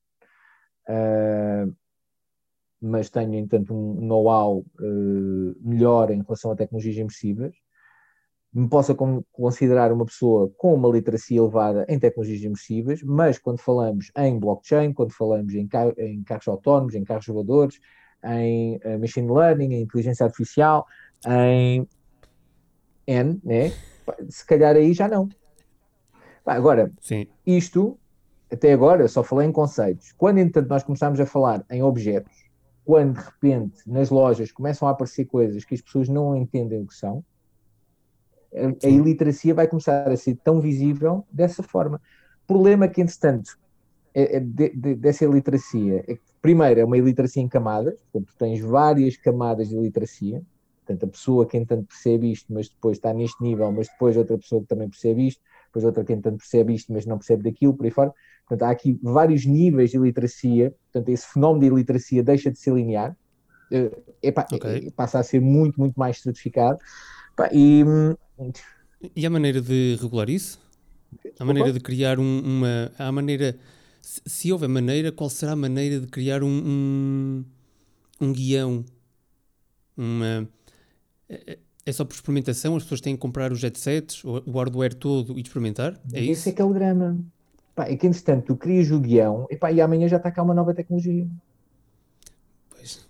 [0.89, 1.75] Uh,
[2.87, 7.55] mas tenho, entanto, um know-how uh, melhor em relação a tecnologias imersivas,
[8.53, 8.95] me possa
[9.33, 14.95] considerar uma pessoa com uma literacia elevada em tecnologias imersivas, mas quando falamos em blockchain,
[14.95, 17.79] quando falamos em, car em carros autónomos, em carros voadores,
[18.25, 20.87] em uh, machine learning, em inteligência artificial,
[21.27, 21.87] em
[23.07, 23.73] N, né?
[24.29, 25.29] se calhar aí já não.
[26.45, 27.27] Agora, Sim.
[27.47, 27.99] isto,
[28.51, 30.13] até agora, só falei em conceitos.
[30.13, 32.46] Quando, entanto, nós começamos a falar em objetos,
[32.87, 36.87] quando de repente nas lojas começam a aparecer coisas que as pessoas não entendem o
[36.87, 37.25] que são,
[38.55, 42.01] a, a iliteracia vai começar a ser tão visível dessa forma.
[42.45, 43.59] O problema que, entretanto,
[44.15, 48.33] é, é de, de, dessa iliteracia é que, primeiro, é uma iliteracia em camadas, portanto,
[48.39, 50.41] tens várias camadas de iliteracia,
[50.85, 54.39] portanto, a pessoa que, entanto, percebe isto, mas depois está neste nível, mas depois outra
[54.39, 57.75] pessoa que também percebe isto, depois outra que, entanto, percebe isto, mas não percebe daquilo,
[57.75, 58.13] por aí fora.
[58.49, 62.73] Portanto, há aqui vários níveis de iliteracia, portanto, esse fenómeno de iliteracia deixa de ser
[62.75, 63.17] linear,
[63.73, 64.91] uh, okay.
[64.93, 66.79] passa a ser muito, muito mais estratificado.
[67.53, 67.85] e,
[69.15, 70.61] e a maneira de regular isso?
[71.39, 72.93] A maneira de criar um, uma.
[72.99, 73.59] A maneira.
[74.01, 77.45] Se, se houver maneira, qual será a maneira de criar um, um,
[78.21, 78.85] um guião?
[79.97, 80.49] Uma.
[81.87, 82.75] É, só por experimentação?
[82.75, 85.95] As pessoas têm que comprar os headsets, o hardware todo e experimentar?
[86.13, 86.49] É Esse isso?
[86.49, 87.17] é que é o drama.
[87.77, 90.43] Pá, é que, entretanto, tu crias o guião e, pá, e amanhã já está cá
[90.43, 91.29] uma nova tecnologia.
[92.71, 93.07] Pois.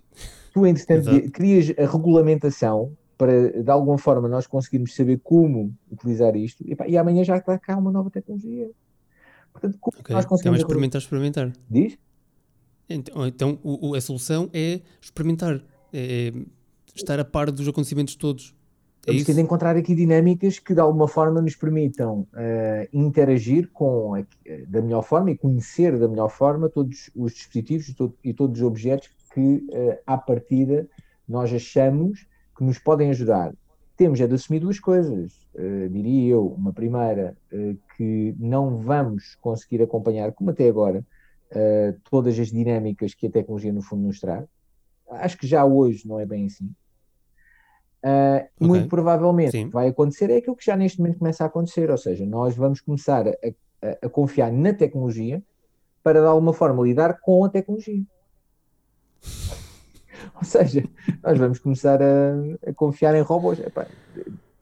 [0.52, 6.62] Tu, entretanto, crias a regulamentação para, de alguma forma, nós conseguirmos saber como utilizar isto
[6.66, 8.68] e, pá, e amanhã já está cá uma nova tecnologia.
[9.52, 10.14] Portanto, como okay.
[10.14, 10.58] nós é conseguimos...
[10.58, 11.52] Então, experimentar, experimentar.
[11.70, 11.96] Diz?
[12.88, 15.62] Então, então o, o, a solução é experimentar,
[15.92, 16.32] é, é
[16.94, 18.54] estar a par dos acontecimentos todos.
[19.06, 24.16] É Temos de encontrar aqui dinâmicas que de alguma forma nos permitam uh, interagir com
[24.16, 24.24] a,
[24.66, 28.66] da melhor forma e conhecer da melhor forma todos os dispositivos todo, e todos os
[28.66, 30.88] objetos que uh, à partida
[31.28, 32.26] nós achamos
[32.58, 33.54] que nos podem ajudar.
[33.96, 36.44] Temos é de assumir duas coisas, uh, diria eu.
[36.48, 37.36] Uma primeira,
[37.96, 41.06] que não vamos conseguir acompanhar, como até agora,
[42.10, 44.44] todas as dinâmicas que a tecnologia no fundo nos traz.
[45.08, 46.68] Acho que já hoje não é bem assim
[48.06, 48.50] Uh, okay.
[48.60, 49.68] Muito provavelmente Sim.
[49.68, 52.80] vai acontecer é aquilo que já neste momento começa a acontecer, ou seja, nós vamos
[52.80, 55.42] começar a, a, a confiar na tecnologia
[56.04, 58.04] para de alguma forma lidar com a tecnologia.
[60.36, 60.84] ou seja,
[61.20, 63.58] nós vamos começar a, a confiar em robôs.
[63.58, 63.88] Epá,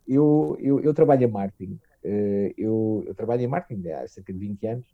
[0.09, 4.39] eu, eu, eu, trabalho em marketing, uh, eu, eu, trabalho em marketing há cerca de
[4.39, 4.87] 20 anos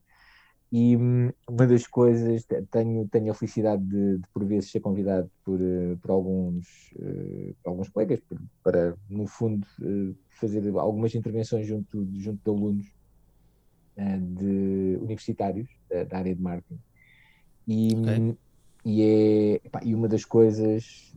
[0.72, 5.28] e hum, uma das coisas, tenho, tenho a felicidade de, de por vezes ser convidado
[5.44, 11.66] por, eh, por alguns, uh, alguns colegas por, para, no fundo, uh, fazer algumas intervenções
[11.66, 12.86] junto, junto de alunos
[14.36, 16.80] de universitários da, da, área de marketing.
[17.66, 18.36] E, okay.
[18.84, 21.12] e, é, epá, e uma das coisas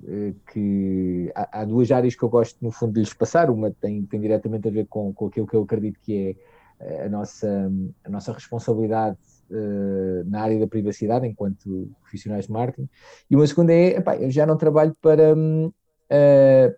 [0.52, 1.32] que.
[1.34, 3.50] Há, há, duas áreas que eu gosto, no fundo, de lhes passar.
[3.50, 6.36] Uma tem, tem diretamente a ver com, com aquilo que eu acredito que
[6.82, 7.72] é a nossa,
[8.04, 9.18] a nossa responsabilidade
[9.50, 12.90] uh, na área da privacidade, enquanto profissionais de marketing.
[13.30, 16.76] E uma segunda é, epá, eu já não trabalho para, uh,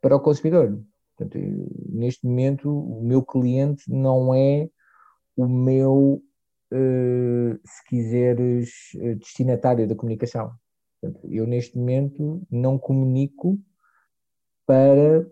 [0.00, 0.80] para o consumidor.
[1.16, 1.38] Portanto,
[1.88, 4.68] neste momento, o meu cliente não é
[5.36, 6.22] o meu,
[6.72, 8.70] uh, se quiseres,
[9.18, 10.52] destinatário da comunicação.
[11.00, 13.58] Portanto, eu, neste momento, não comunico
[14.66, 15.26] para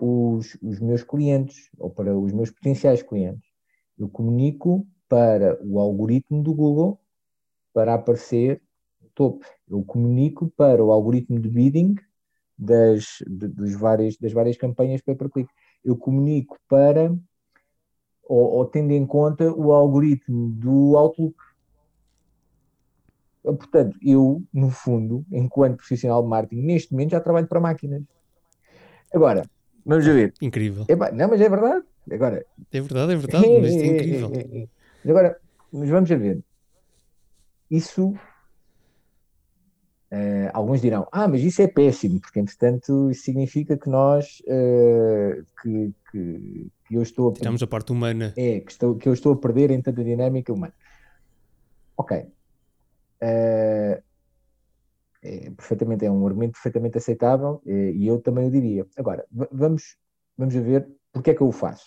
[0.00, 3.48] os, os meus clientes ou para os meus potenciais clientes.
[3.98, 7.00] Eu comunico para o algoritmo do Google
[7.74, 8.62] para aparecer
[9.12, 9.44] topo.
[9.68, 11.96] Eu comunico para o algoritmo de bidding
[12.56, 15.50] das, de, dos várias, das várias campanhas pay per click.
[15.84, 17.12] Eu comunico para,
[18.22, 21.36] ou, ou tendo em conta, o algoritmo do Outlook.
[23.42, 28.04] Portanto, eu, no fundo, enquanto profissional de marketing, neste momento já trabalho para máquinas.
[29.12, 29.44] Agora,
[29.84, 30.32] vamos ver.
[30.40, 30.84] Incrível.
[30.86, 31.84] É, não, mas é verdade.
[32.12, 34.30] Agora, é verdade, é verdade, é, mas é, é incrível.
[35.04, 35.40] É, é, agora,
[35.72, 36.42] mas vamos ver.
[37.70, 38.14] Isso
[40.12, 45.46] Uh, alguns dirão, ah, mas isso é péssimo, porque entretanto isso significa que nós, uh,
[45.62, 48.34] que, que, que, eu estou a Tiramos a parte humana.
[48.36, 50.74] É, que, estou, que eu estou a perder em tanta dinâmica humana.
[51.96, 52.18] Ok.
[52.18, 54.02] Uh,
[55.22, 58.86] é, perfeitamente, é um argumento perfeitamente aceitável e eu também o diria.
[58.96, 59.96] Agora, vamos,
[60.36, 61.86] vamos ver porque é que eu o faço.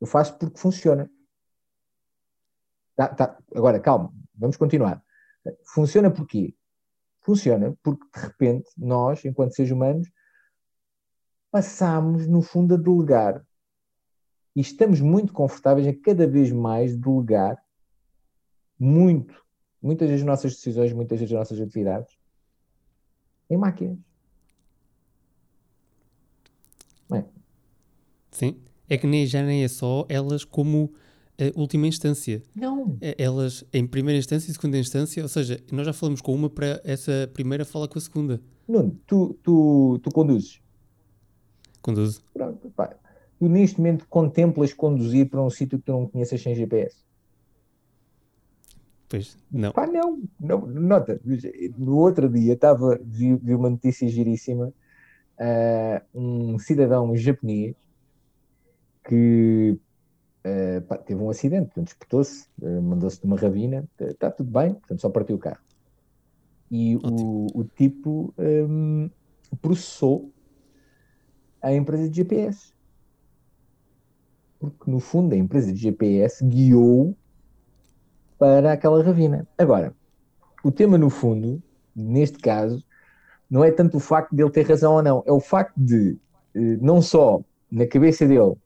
[0.00, 1.10] Eu faço porque funciona.
[2.96, 3.38] Tá, tá.
[3.54, 5.02] Agora, calma, vamos continuar.
[5.64, 6.54] Funciona porquê?
[7.20, 10.10] Funciona porque, de repente, nós, enquanto seres humanos,
[11.50, 13.44] passamos, no fundo, a delegar.
[14.54, 17.62] E estamos muito confortáveis a cada vez mais delegar
[18.78, 19.42] muito,
[19.80, 22.16] muitas das nossas decisões, muitas das nossas atividades
[23.48, 23.98] em máquinas.
[27.08, 27.24] Bem.
[28.30, 30.92] Sim, é que nem, já nem é só elas como
[31.56, 32.42] última instância.
[32.54, 32.96] Não.
[33.00, 36.48] É, elas, em primeira instância e segunda instância, ou seja, nós já falamos com uma
[36.48, 38.40] para essa primeira fala com a segunda.
[38.68, 40.60] Nuno, tu, tu, tu conduzes?
[41.82, 42.22] Conduzo.
[42.32, 42.96] Pronto, pá.
[43.38, 47.04] Tu neste momento contemplas conduzir para um sítio que tu não conheces sem GPS?
[49.08, 49.72] Pois, não.
[49.72, 50.22] Pá, não.
[50.40, 51.20] não nota,
[51.76, 54.72] no outro dia estava, vi, vi uma notícia giríssima,
[55.38, 57.76] uh, um cidadão japonês
[59.06, 59.78] que
[60.44, 64.74] uh, pá, teve um acidente, portanto, espetou-se, uh, mandou-se de uma ravina, está tudo bem,
[64.74, 65.62] portanto, só partiu o carro.
[66.70, 69.08] E o, o, tipo um,
[69.60, 70.32] processou
[71.62, 72.72] a empresa de GPS.
[74.58, 77.16] Porque, no fundo, a empresa de GPS guiou
[78.38, 79.46] para aquela ravina.
[79.56, 79.94] Agora,
[80.64, 81.62] o tema, no fundo,
[81.94, 82.84] neste caso,
[83.48, 86.18] não é tanto o facto de ele ter razão ou não, é o facto de,
[86.54, 88.56] eh, não só na cabeça dele,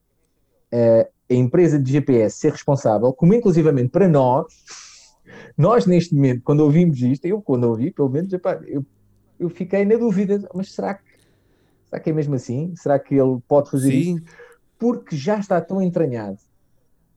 [1.31, 4.47] a empresa de GPS ser responsável, como inclusivamente para nós,
[5.57, 8.85] nós neste momento, quando ouvimos isto, eu quando ouvi, pelo menos, epá, eu,
[9.39, 11.05] eu fiquei na dúvida, mas será que,
[11.87, 12.75] será que é mesmo assim?
[12.77, 14.17] Será que ele pode fazer Sim.
[14.17, 14.25] isso?
[14.79, 16.39] Porque já está tão entranhado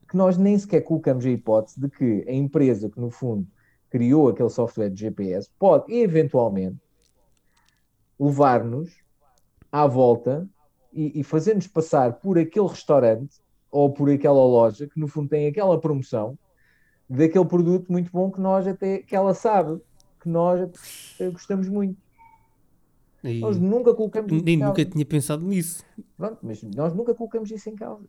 [0.10, 3.48] que nós nem sequer colocamos a hipótese de que a empresa que, no fundo,
[3.90, 6.78] criou aquele software de GPS pode, eventualmente,
[8.20, 8.90] levar-nos
[9.72, 10.48] à volta
[10.92, 13.40] e, e fazer-nos passar por aquele restaurante
[13.72, 16.38] ou por aquela loja que no fundo tem aquela promoção
[17.10, 19.82] daquele produto muito bom que nós até que ela sabe
[20.20, 20.70] que nós
[21.32, 22.00] gostamos muito.
[23.24, 23.40] E...
[23.40, 25.84] Nós nunca colocamos Nem nunca tinha pensado nisso.
[26.18, 28.08] Pronto, mas nós nunca colocamos isso em causa.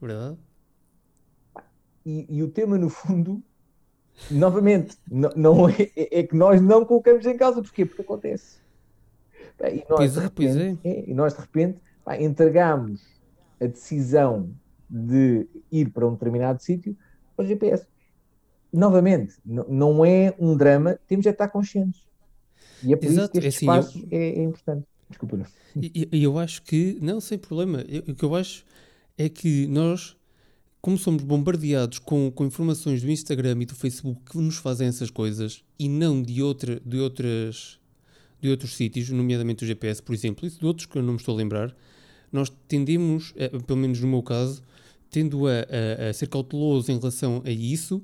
[0.00, 0.36] Verdade.
[2.04, 3.42] E, e o tema, no fundo,
[4.30, 7.62] novamente, não, não é, é, que nós não colocamos em causa.
[7.62, 7.86] Porquê?
[7.86, 8.60] Porque acontece.
[9.60, 10.76] E nós, pois é, pois é.
[10.84, 11.10] é.
[11.10, 13.00] E nós, de repente, pá, entregamos
[13.62, 14.50] a decisão
[14.88, 16.96] de ir para um determinado sítio
[17.36, 17.86] para o GPS.
[18.72, 22.06] Novamente, não é um drama, temos de estar conscientes.
[22.82, 23.24] E é por Exato.
[23.24, 24.18] isso que este é assim, espaço eu...
[24.18, 24.86] é, é, importante.
[25.08, 25.46] Desculpa.
[25.76, 28.64] E, eu acho que, não, sem problema, eu, o que eu acho
[29.16, 30.16] é que nós,
[30.80, 35.10] como somos bombardeados com, com informações do Instagram e do Facebook que nos fazem essas
[35.10, 37.78] coisas e não de, outra, de, outras,
[38.40, 41.18] de outros sítios, nomeadamente o GPS, por exemplo, e de outros que eu não me
[41.18, 41.76] estou a lembrar,
[42.32, 44.62] nós tendemos, eh, pelo menos no meu caso,
[45.10, 48.02] tendo a, a, a ser cauteloso em relação a isso,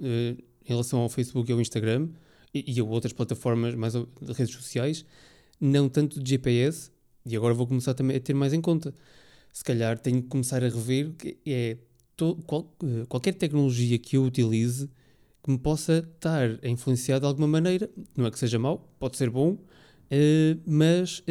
[0.00, 2.08] eh, em relação ao Facebook e ao Instagram,
[2.52, 5.04] e, e a outras plataformas mais de redes sociais,
[5.58, 6.90] não tanto de GPS,
[7.24, 8.94] e agora vou começar também a ter mais em conta.
[9.50, 11.78] Se calhar tenho que começar a rever que é
[12.14, 14.90] to, qual, eh, qualquer tecnologia que eu utilize
[15.42, 19.16] que me possa estar a influenciar de alguma maneira, não é que seja mau, pode
[19.16, 19.56] ser bom,
[20.66, 21.22] mas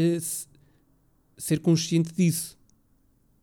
[1.38, 2.58] ser consciente disso.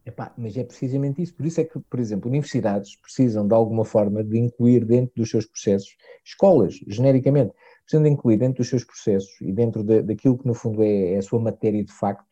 [0.05, 1.35] Epá, mas é precisamente isso.
[1.35, 5.31] Por isso é que, por exemplo, universidades precisam de alguma forma de incluir dentro dos
[5.31, 7.55] seus processos escolas, genericamente.
[7.85, 11.13] precisam de incluir dentro dos seus processos e dentro de, daquilo que no fundo é,
[11.13, 12.27] é, a sua matéria de facto,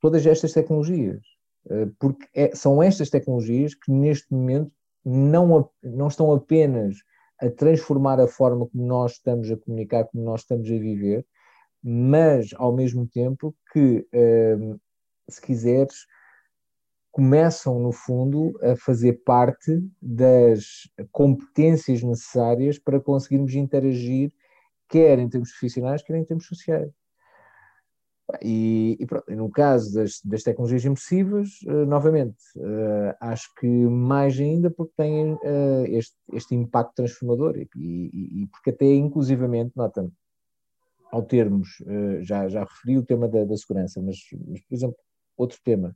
[0.00, 1.22] todas estas tecnologias.
[1.70, 4.72] Eh, porque é, são estas tecnologias que neste momento
[5.04, 6.96] não, não estão apenas
[7.40, 11.26] a transformar a forma como nós estamos a comunicar, como nós estamos a viver,
[11.82, 14.56] mas ao mesmo tempo que, eh,
[15.28, 16.06] se quiseres,
[17.10, 24.32] começam, no fundo, a fazer parte das competências necessárias para conseguirmos interagir,
[24.88, 26.90] quer em termos profissionais, quer em termos sociais.
[28.40, 34.38] E, e, pronto, no caso das, das tecnologias imersivas, uh, novamente, uh, acho que mais
[34.38, 40.10] ainda porque têm uh, este, este impacto transformador e, e, e, porque até inclusivamente, nota
[41.12, 41.68] ao termos,
[42.22, 44.16] já, já referi o tema da, da segurança, mas,
[44.48, 44.96] mas, por exemplo,
[45.36, 45.94] outro tema,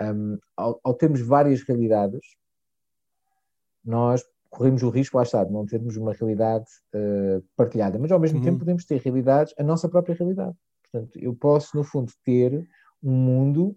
[0.00, 2.24] um, ao, ao, termos várias realidades,
[3.84, 6.66] nós corremos o risco, lá está, de não termos uma realidade
[7.56, 8.44] partilhada, mas ao mesmo uhum.
[8.44, 10.56] tempo podemos ter realidades, a nossa própria realidade.
[10.90, 12.66] Portanto, eu posso, no fundo, ter
[13.02, 13.76] um mundo,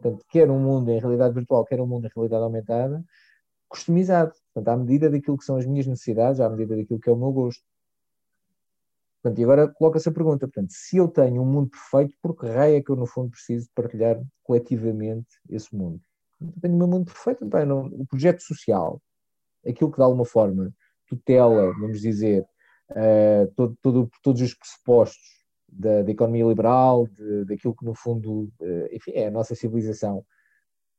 [0.00, 3.04] portanto, quer um mundo em realidade virtual, quer um mundo em realidade aumentada,
[3.68, 7.12] customizado, portanto, à medida daquilo que são as minhas necessidades, à medida daquilo que é
[7.12, 7.62] o meu gosto.
[9.22, 12.46] Portanto, e agora coloca-se a pergunta, portanto, se eu tenho um mundo perfeito, por que
[12.46, 16.00] raio é que eu, no fundo, preciso partilhar coletivamente esse mundo?
[16.40, 19.00] Eu tenho o meu mundo perfeito, bem, não, o projeto social,
[19.64, 20.74] aquilo que de alguma forma
[21.06, 22.44] tutela, vamos dizer,
[22.90, 25.22] uh, todo, todo, todos os pressupostos
[25.68, 30.24] da, da economia liberal, de, daquilo que no fundo, uh, enfim, é a nossa civilização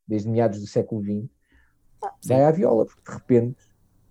[0.07, 1.30] desde meados do século XX,
[2.01, 3.63] ah, vai à viola, porque de repente,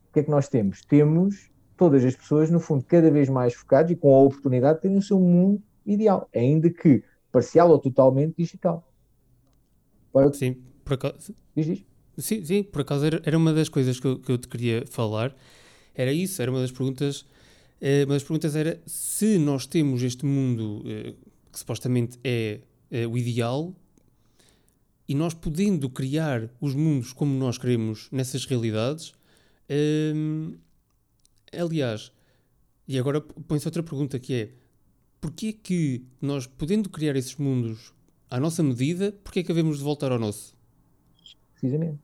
[0.08, 0.84] o que é que nós temos?
[0.84, 1.51] Temos
[1.83, 4.99] todas as pessoas, no fundo, cada vez mais focadas e com a oportunidade de terem
[4.99, 7.03] o seu mundo ideal, ainda que
[7.33, 8.87] parcial ou totalmente digital.
[10.14, 11.35] Agora, sim, por acaso.
[11.57, 11.85] Diz, diz.
[12.18, 14.85] Sim, sim, por acaso era, era uma das coisas que eu, que eu te queria
[14.87, 15.35] falar.
[15.95, 17.26] Era isso, era uma das perguntas
[17.83, 21.16] Uh, uma das perguntas era se nós temos este mundo uh,
[21.51, 22.61] que supostamente é
[22.93, 23.74] uh, o ideal
[25.09, 29.12] e nós podendo criar os mundos como nós queremos nessas realidades.
[31.59, 32.12] Aliás,
[32.86, 34.50] e agora põe-se outra pergunta que é
[35.20, 37.94] porquê que nós, podendo criar esses mundos
[38.28, 40.57] à nossa medida, porquê é que havemos de voltar ao nosso?
[41.53, 42.00] Precisamente.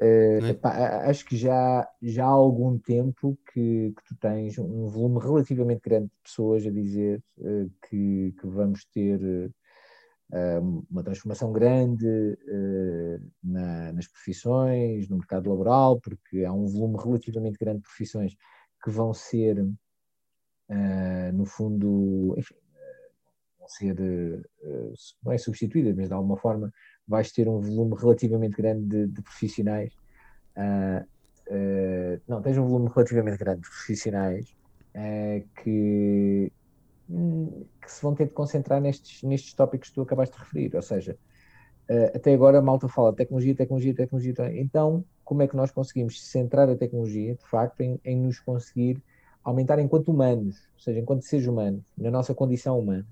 [0.00, 0.50] Uh, é?
[0.50, 0.70] epá,
[1.08, 6.06] acho que já, já há algum tempo que, que, tu tens um volume relativamente grande
[6.06, 9.52] de pessoas a dizer uh, que, que, vamos ter uh,
[10.90, 12.36] uma transformação grande
[13.42, 18.36] na, nas profissões, no mercado laboral, porque há um volume relativamente grande de profissões
[18.82, 19.56] que vão ser,
[21.32, 22.54] no fundo, enfim,
[23.58, 23.96] vão ser,
[25.22, 26.72] não é substituídas, mas de alguma forma
[27.06, 29.96] vais ter um volume relativamente grande de, de profissionais.
[32.28, 34.54] Não, tens um volume relativamente grande de profissionais
[35.62, 36.52] que,
[37.08, 40.76] que se vão ter de concentrar nestes, nestes tópicos que tu acabaste de referir.
[40.76, 41.16] Ou seja,
[42.14, 44.60] até agora a malta fala tecnologia, tecnologia, tecnologia.
[44.60, 49.02] Então, como é que nós conseguimos centrar a tecnologia, de facto, em, em nos conseguir
[49.42, 53.06] aumentar enquanto humanos, ou seja, enquanto seres humanos, na nossa condição humana?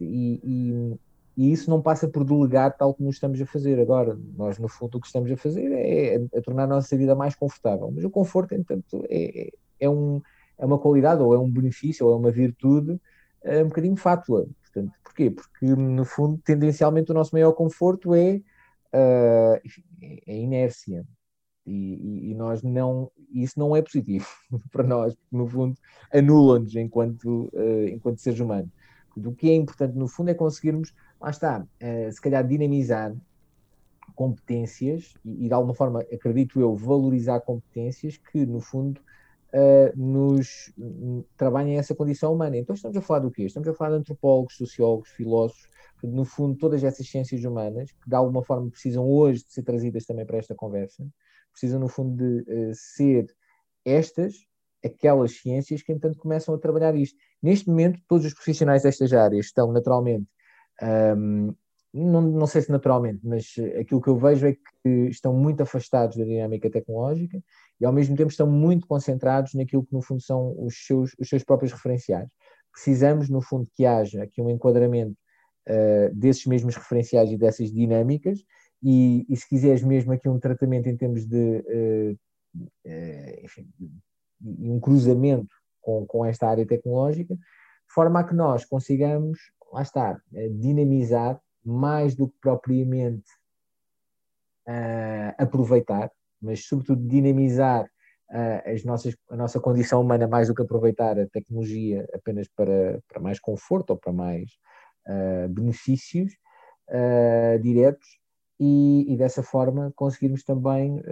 [0.00, 0.96] E, e,
[1.36, 4.18] e isso não passa por delegar tal como estamos a fazer agora.
[4.36, 7.14] Nós, no fundo, o que estamos a fazer é, é, é tornar a nossa vida
[7.14, 7.90] mais confortável.
[7.92, 9.50] Mas o conforto, entanto, é,
[9.80, 10.20] é, um,
[10.58, 13.00] é uma qualidade, ou é um benefício, ou é uma virtude
[13.46, 14.46] é um bocadinho fátua.
[14.62, 15.30] Portanto, porquê?
[15.30, 18.36] Porque, no fundo, tendencialmente o nosso maior conforto é,
[18.92, 19.60] uh,
[20.02, 21.06] é a inércia.
[21.64, 24.26] E, e, nós não, isso não é positivo
[24.70, 25.76] para nós, porque no fundo
[26.14, 28.70] anula-nos enquanto, uh, enquanto seres humanos.
[29.16, 33.12] O que é importante, no fundo, é conseguirmos lá está, uh, se calhar dinamizar
[34.14, 39.00] competências e, e, de alguma forma, acredito eu, valorizar competências que, no fundo,
[39.52, 40.72] uh, nos
[41.36, 42.56] trabalhem essa condição humana.
[42.56, 43.44] Então, estamos a falar do quê?
[43.44, 45.68] Estamos a falar de antropólogos, sociólogos, filósofos,
[46.02, 50.04] no fundo, todas essas ciências humanas, que de alguma forma precisam hoje de ser trazidas
[50.04, 51.06] também para esta conversa,
[51.50, 53.26] precisam, no fundo, de uh, ser
[53.84, 54.34] estas
[54.84, 57.18] aquelas ciências que, entanto, começam a trabalhar isto.
[57.42, 60.26] Neste momento, todos os profissionais destas áreas estão, naturalmente,
[61.16, 61.54] um,
[61.92, 66.16] não, não, sei se naturalmente, mas aquilo que eu vejo é que estão muito afastados
[66.16, 67.42] da dinâmica tecnológica
[67.80, 71.28] e ao mesmo tempo estão muito concentrados naquilo que no fundo são os seus, os
[71.28, 72.28] seus próprios referenciais.
[72.72, 75.16] Precisamos, no fundo, que haja aqui um enquadramento
[75.68, 78.44] uh, desses mesmos referenciais e dessas dinâmicas
[78.82, 82.18] e, e, se quiseres mesmo aqui um tratamento em termos de, uh,
[82.86, 83.68] uh, enfim,
[84.42, 89.38] um cruzamento com, com esta área tecnológica, de forma a que nós consigamos
[89.72, 90.20] lá está,
[90.58, 93.24] dinamizar mais do que propriamente
[95.38, 96.10] aproveitar,
[96.40, 97.84] mas sobretudo dinamizar
[98.30, 103.00] uh, as nossas, a nossa condição humana mais do que aproveitar a tecnologia apenas para,
[103.08, 104.50] para mais conforto ou para mais
[105.08, 106.32] uh, benefícios
[106.90, 108.08] uh, diretos
[108.58, 111.02] e, e, dessa forma conseguirmos também,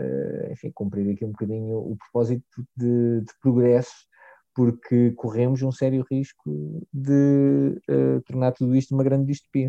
[0.50, 4.06] enfim, cumprir aqui um bocadinho o propósito de, de progresso
[4.54, 7.78] porque corremos um sério risco de
[8.24, 9.68] tornar tudo isto uma grande distopia.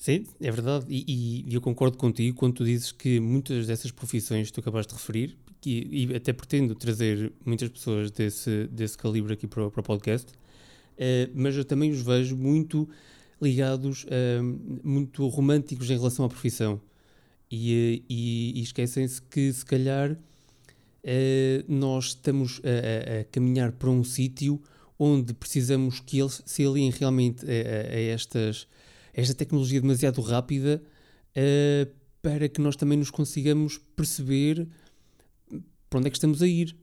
[0.00, 4.46] Sim, é verdade, e, e, eu concordo contigo quando tu dizes que muitas dessas profissões
[4.46, 9.34] que tu acabaste de referir, que, e até pretendo trazer muitas pessoas desse, desse calibre
[9.34, 12.88] aqui para, para o podcast, uh, mas eu também os vejo muito
[13.42, 16.80] ligados, uh, muito românticos em relação à profissão.
[17.50, 20.16] E, uh, e, e esquecem-se que, se calhar,
[21.68, 24.62] nós estamos a, a, caminhar para um sítio
[24.98, 28.66] onde precisamos que eles se aliem realmente a, a estas
[29.12, 30.82] esta tecnologia demasiado rápida
[31.36, 31.90] uh,
[32.22, 34.68] para que nós também nos consigamos perceber
[35.88, 36.76] para onde é que estamos a ir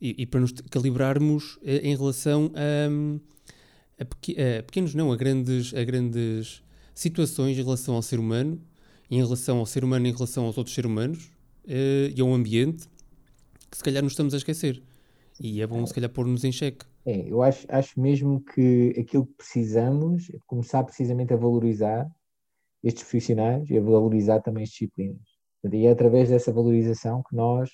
[0.00, 5.16] e, e para nos calibrarmos uh, em relação a, a, pequ a, pequenos, não, a
[5.16, 6.62] grandes, a grandes
[6.94, 8.60] situações em relação ao ser humano,
[9.10, 11.24] em relação ao ser humano em relação aos outros seres humanos
[11.64, 12.88] uh, e ao ambiente
[13.70, 14.82] que se calhar nos estamos a esquecer.
[15.40, 16.84] E é bom, se calhar, pôr-nos em xeque.
[17.04, 22.08] É, eu acho, acho mesmo que aquilo que precisamos é começar precisamente a valorizar
[22.82, 25.20] estes profissionais e a valorizar também as disciplinas.
[25.70, 27.70] E é através dessa valorização que nós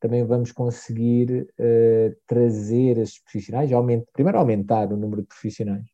[0.00, 5.86] também vamos conseguir uh, trazer esses profissionais, aument, primeiro aumentar o número de profissionais.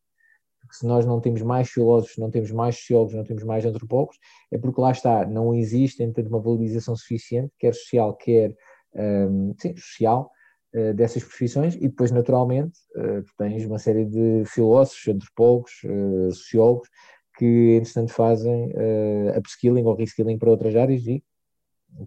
[0.59, 4.17] Porque se nós não temos mais filósofos, não temos mais sociólogos, não temos mais antropólogos,
[4.51, 8.55] é porque lá está, não existe então uma valorização suficiente, quer social, quer
[8.95, 10.31] um, sim, social,
[10.75, 16.89] uh, dessas profissões e depois, naturalmente, uh, tens uma série de filósofos, antropólogos, uh, sociólogos
[17.37, 21.23] que, entretanto, fazem uh, upskilling ou reskilling para outras áreas e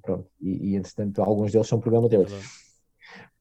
[0.03, 0.29] pronto.
[0.41, 2.33] E, e entretanto, alguns deles são programadores.
[2.33, 2.39] É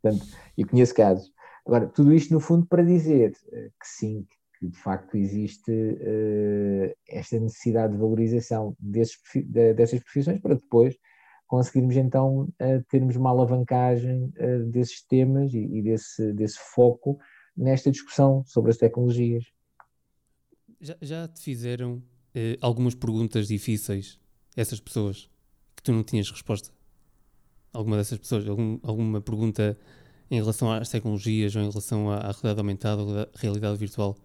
[0.02, 0.26] Portanto,
[0.58, 1.32] e conheço casos.
[1.66, 4.26] Agora, tudo isto, no fundo, para dizer que sim,
[4.58, 5.72] que de facto existe
[7.08, 10.98] esta necessidade de valorização desses, dessas profissões para depois
[11.52, 17.20] conseguirmos então uh, termos uma alavancagem uh, desses temas e, desse, desse foco
[17.58, 19.44] nesta discussão sobre as tecnologias.
[20.80, 24.18] Já, já te fizeram uh, algumas perguntas difíceis,
[24.56, 25.30] essas pessoas,
[25.76, 26.72] que tu não tinhas resposta?
[27.74, 28.48] Alguma dessas pessoas?
[28.48, 29.78] Algum, alguma pergunta
[30.30, 34.16] em relação às tecnologias ou em relação à, à realidade aumentada ou à realidade virtual?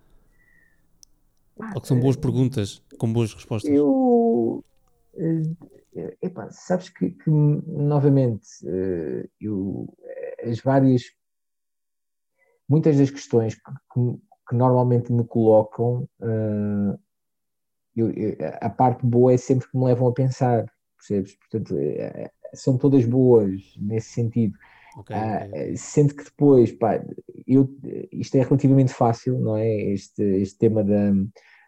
[1.58, 3.68] Ah, ou que são boas perguntas com boas respostas?
[3.68, 4.64] Eu
[6.22, 9.92] Epá, sabes que, que novamente, eh, eu,
[10.42, 11.02] as várias,
[12.68, 14.18] muitas das questões que, que,
[14.48, 16.98] que normalmente me colocam, uh,
[17.96, 18.12] eu,
[18.60, 20.66] a parte boa é sempre que me levam a pensar,
[20.96, 21.36] percebes?
[21.36, 24.56] Portanto, é, são todas boas nesse sentido.
[24.98, 27.02] Okay, uh, Sendo que depois, pá,
[27.46, 27.68] eu,
[28.12, 29.68] isto é relativamente fácil, não é?
[29.68, 31.12] Este, este tema da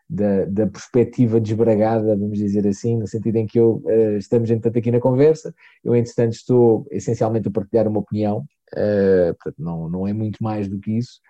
[0.08, 4.78] da, da perspectiva desbragada, vamos dizer assim, no sentido em que eu, uh, estamos entretanto
[4.78, 5.54] aqui na conversa,
[5.84, 8.38] eu entretanto estou essencialmente a partilhar uma opinião,
[8.72, 11.20] uh, portanto não, não é muito mais do que isso,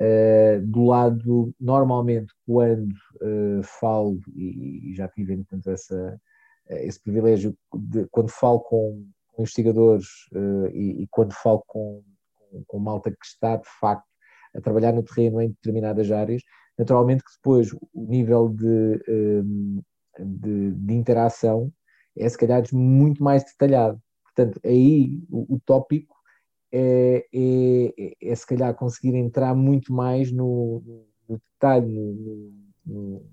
[0.00, 2.94] uh, do lado, normalmente quando
[3.64, 6.18] falo, e, e, já tive entretanto essa,
[6.68, 10.06] esse privilégio, de, quando falo com, com investigadores
[10.72, 12.02] e, e, quando falo com,
[12.34, 14.08] com, com malta que está de facto
[14.54, 16.42] a trabalhar no terreno em determinadas áreas,
[16.80, 19.82] Naturalmente que depois o nível de, hum,
[20.18, 21.70] de, de interação
[22.16, 24.00] é se calhar muito mais detalhado.
[24.24, 26.16] Portanto, aí o, o tópico
[26.72, 30.82] é, é, é, se calhar conseguir entrar muito mais no,
[31.28, 32.50] no detalhe, no,
[32.86, 33.26] no,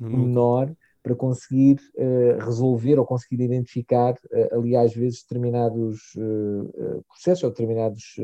[0.00, 7.04] no menor, para conseguir uh, resolver ou conseguir identificar uh, ali às vezes determinados uh,
[7.06, 8.16] processos ou determinados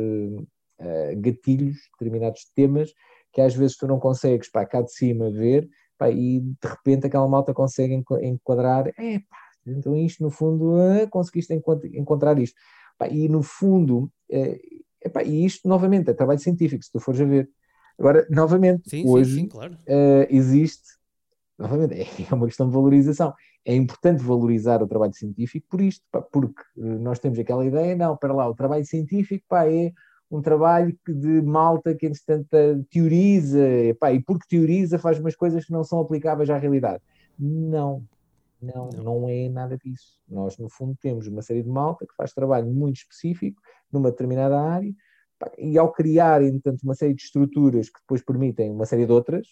[1.19, 2.93] gatilhos, determinados temas
[3.33, 7.07] que às vezes tu não consegues, pá, cá de cima ver, pá, e de repente
[7.07, 11.55] aquela malta consegue enquadrar, é pá, então isto no fundo, ah, conseguiste
[11.95, 12.57] encontrar isto.
[12.99, 14.61] Pá, e no fundo, é,
[15.05, 17.49] epá, e isto novamente é trabalho científico, se tu fores a ver.
[17.99, 19.75] Agora, novamente, sim, hoje sim, sim, claro.
[19.75, 20.89] uh, existe,
[21.59, 21.95] novamente,
[22.31, 23.33] é uma questão de valorização.
[23.65, 28.17] É importante valorizar o trabalho científico por isto, pá, porque nós temos aquela ideia, não,
[28.17, 29.93] para lá, o trabalho científico pá, é
[30.33, 32.49] um trabalho de malta que, entretanto,
[32.91, 37.03] teoriza, epá, e porque teoriza faz umas coisas que não são aplicáveis à realidade.
[37.39, 38.03] Não,
[38.61, 40.19] não, não é nada disso.
[40.27, 43.61] Nós, no fundo, temos uma série de malta que faz trabalho muito específico
[43.93, 44.93] numa determinada área,
[45.59, 49.47] e ao criar, entanto, uma série de estruturas que depois permitem uma série de outras,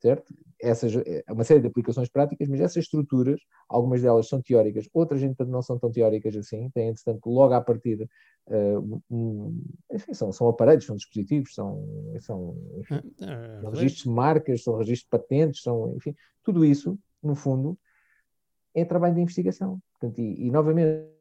[0.00, 0.34] certo?
[0.60, 5.22] essas, é uma série de aplicações práticas, mas essas estruturas, algumas delas são teóricas, outras,
[5.22, 8.08] entretanto, não são tão teóricas assim, têm, entretanto, logo à partida,
[8.46, 14.10] uh, um, enfim, são, são aparelhos, são dispositivos, são, são enfim, ah, ah, registros de
[14.10, 17.78] marcas, são registros de patentes, são, enfim, tudo isso, no fundo,
[18.74, 19.80] é trabalho de investigação.
[19.92, 21.14] Portanto, e, e novamente,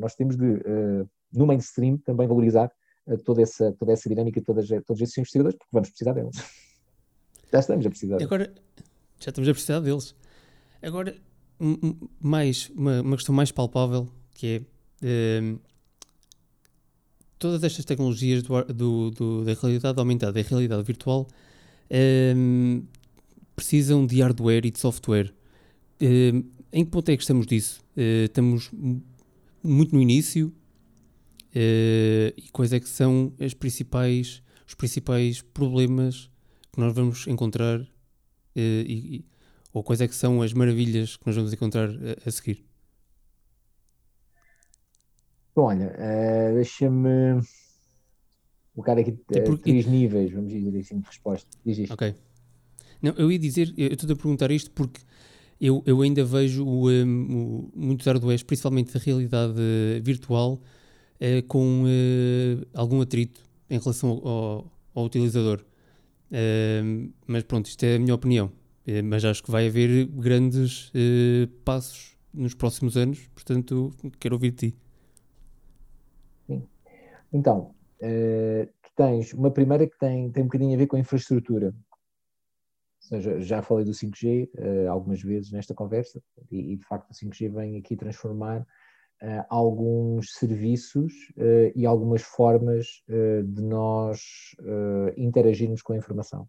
[0.00, 2.70] nós temos de, uh, no mainstream, também valorizar
[3.24, 6.36] toda, essa, toda essa dinâmica, todas, todos esses investigadores, porque vamos precisar deles.
[7.52, 8.26] Já estamos a precisar deles.
[8.26, 8.54] Agora,
[9.20, 10.14] já estamos a precisar deles.
[10.80, 11.14] Agora,
[12.18, 14.62] mais, uma, uma questão mais palpável, que
[15.02, 15.58] é um,
[17.38, 21.28] todas estas tecnologias do, do, do, da realidade aumentada e realidade virtual
[22.36, 22.84] um,
[23.54, 25.32] precisam de hardware e de software.
[26.00, 27.80] Um, em que ponto é que estamos disso?
[27.96, 28.70] Uh, estamos
[29.62, 30.52] muito no início,
[31.54, 36.30] Uh, e quais é que são as principais, os principais problemas
[36.72, 37.86] que nós vamos encontrar uh,
[38.56, 39.26] e,
[39.70, 42.64] ou quais é que são as maravilhas que nós vamos encontrar a, a seguir?
[45.54, 47.42] Bom, olha, uh, deixa-me
[48.74, 49.70] colocar aqui porque...
[49.70, 51.48] três níveis, vamos dizer assim, de resposta.
[51.66, 51.92] Diz isto.
[51.92, 52.14] Ok.
[53.02, 55.02] Não, eu ia dizer, eu estou a perguntar isto porque
[55.60, 59.54] eu, eu ainda vejo o, um, o, muitos hardwares, principalmente da realidade
[60.02, 60.62] virtual,
[61.20, 65.64] uh, com uh, algum atrito em relação ao, ao utilizador.
[66.30, 68.50] Uh, mas pronto, isto é a minha opinião.
[69.04, 70.90] mas acho que vai haver grandes
[71.64, 74.76] passos nos próximos anos, portanto, quero ouvir de ti.
[76.46, 76.66] Sim.
[77.32, 81.74] Então, tu tens uma primeira que tem, tem um bocadinho a ver com a infraestrutura.
[83.40, 84.48] Já falei do 5G
[84.88, 88.66] algumas vezes nesta conversa, e, e de facto o 5G vem aqui transformar
[89.22, 94.20] uh, alguns serviços uh, e algumas formas uh, de nós
[95.16, 96.48] interagirmos com a informação.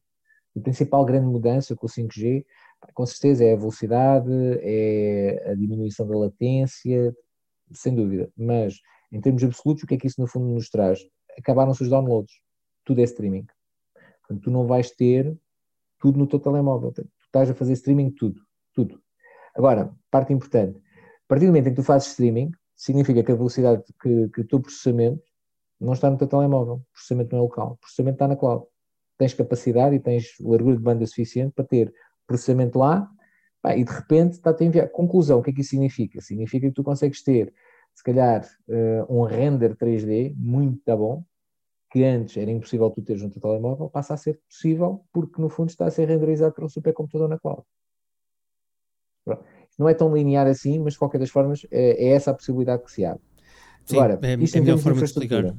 [0.56, 2.46] A principal grande mudança com o 5G,
[2.94, 7.16] com certeza, é a velocidade, é a diminuição da latência,
[7.72, 8.32] sem dúvida.
[8.38, 8.80] Mas,
[9.12, 11.00] em termos absolutos, o que é que isso no fundo nos traz?
[11.38, 12.34] Acabaram-se os downloads.
[12.86, 13.48] Tudo é streaming.
[14.22, 15.36] Portanto, tu não vais ter
[16.00, 16.92] tudo no teu telemóvel.
[16.92, 18.42] Tu estás a fazer streaming tudo.
[18.74, 19.02] Tudo.
[19.56, 20.78] Agora, parte importante.
[20.78, 24.42] A partir do momento em que tu fazes streaming, significa que a velocidade que, que
[24.42, 25.24] o teu processamento
[25.80, 28.66] não está no teu telemóvel, o processamento não é local, o processamento está na cloud.
[29.18, 31.94] Tens capacidade e tens largura de banda suficiente para ter
[32.26, 33.10] processamento lá
[33.62, 34.90] pá, e de repente está-te a enviar.
[34.90, 36.22] Conclusão, o que é que isso significa?
[36.22, 37.54] Significa que tu consegues ter,
[37.94, 41.24] se calhar, uh, um render 3D muito bom,
[41.92, 45.50] que antes era impossível tu teres no teu telemóvel, passa a ser possível porque no
[45.50, 47.62] fundo está a ser renderizado por um supercomputador na cloud.
[49.24, 52.34] Pronto não é tão linear assim, mas de qualquer das formas é, é essa a
[52.34, 53.22] possibilidade que se abre.
[53.86, 55.56] Sim, Agora, é, isto é a melhor forma de explicar.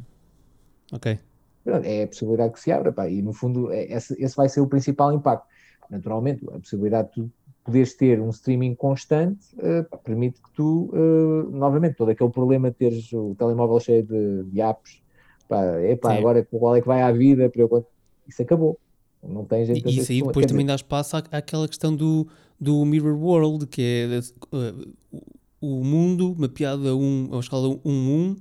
[0.93, 1.19] Ok.
[1.67, 4.61] É a possibilidade que se abre, pá, e no fundo é, esse, esse, vai ser
[4.61, 5.47] o principal impacto.
[5.91, 7.31] Naturalmente, a possibilidade de tu
[7.65, 12.77] poderes ter um streaming constante uh, permite que tu, uh, novamente, todo aquele problema de
[12.77, 15.03] teres o telemóvel cheio de, de apps,
[15.49, 17.51] pá, epá, agora qual é que vai à vida,
[18.29, 18.79] isso acabou.
[19.29, 22.27] Não tem gente E isso aí depois também dá espaço à, àquela questão do,
[22.61, 24.21] do Mirror World, que é
[24.57, 24.93] uh,
[25.61, 28.39] o mundo mapeado a, um, a uma escala 1-1 uh,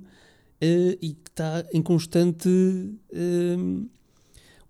[0.60, 3.88] e que está em constante uh,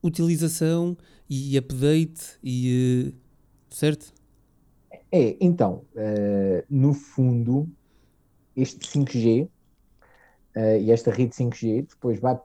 [0.02, 0.96] utilização
[1.28, 3.14] e update, e,
[3.70, 4.12] certo?
[5.10, 5.82] É, então,
[6.68, 7.66] no fundo,
[8.54, 9.48] este 5G
[10.80, 12.38] e esta rede 5G depois vai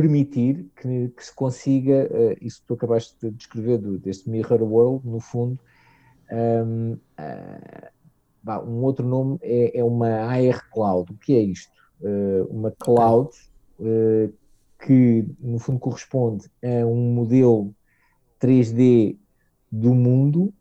[0.00, 4.62] permitir que, que se consiga, uh, isso que tu acabaste de descrever do, deste Mirror
[4.62, 5.60] World, no fundo,
[6.32, 11.12] um, uh, um outro nome é, é, uma AR Cloud.
[11.12, 11.72] O que é isto?
[12.00, 13.30] Uh, uma cloud
[14.78, 17.74] que, no fundo, corresponde a um modelo
[18.40, 19.18] 3D
[19.70, 20.52] do mundo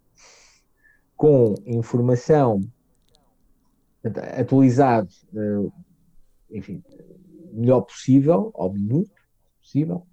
[1.16, 2.62] com informação
[4.38, 5.10] atualizado,
[6.50, 6.82] enfim,
[7.52, 9.19] melhor possível, ao minuto,
[9.70, 10.04] possível,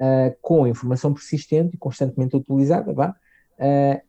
[0.00, 4.06] uh, com informação persistente e constantemente utilizada, vá, uh,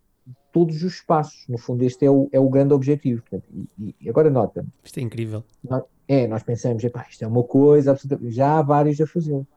[0.51, 1.45] todos os espaços.
[1.47, 3.21] No fundo, este é o, é o grande objetivo.
[3.21, 3.45] Portanto,
[3.77, 4.65] e, e, agora nota.
[4.83, 5.43] Isto é incrível.
[5.63, 8.33] Nós, é, nós pensamos, epá, isto é uma coisa absolutamente.
[8.33, 9.47] Já há vários a fazê-lo.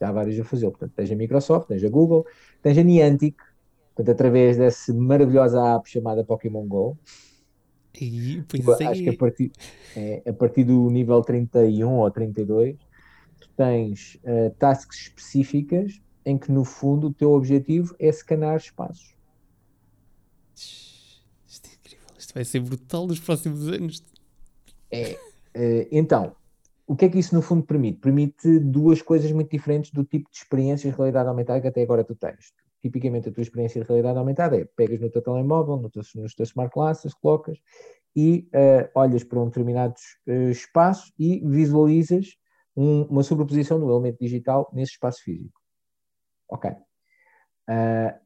[0.00, 0.72] Já há vários a fazê-lo.
[0.72, 2.26] Portanto, tens a Microsoft, tens a Google,
[2.62, 3.36] tens a Niantic,
[3.94, 6.96] portanto, através dessa maravilhosa app chamada Pokémon Go.
[8.00, 8.42] E,
[8.88, 9.52] Acho que a partir,
[9.94, 12.78] é, a partir do nível 31 ou 32
[13.56, 19.14] tens uh, tasks específicas em que, no fundo, o teu objetivo é scanar espaços.
[20.54, 22.06] Isto é incrível.
[22.18, 24.04] Isto vai ser brutal nos próximos anos.
[24.90, 26.36] É, uh, então,
[26.86, 28.00] o que é que isso no fundo permite?
[28.00, 32.04] Permite duas coisas muito diferentes do tipo de experiências de realidade aumentada que até agora
[32.04, 32.52] tu tens.
[32.82, 36.34] Tipicamente a tua experiência de realidade aumentada é pegas no teu telemóvel, no teu, nos
[36.34, 37.58] teus smart glasses, colocas
[38.14, 39.94] e uh, olhas para um determinado
[40.26, 42.36] uh, espaço e visualizas
[42.76, 45.60] um, uma sobreposição do elemento digital nesse espaço físico.
[46.48, 46.70] Ok.
[46.70, 48.18] Uh,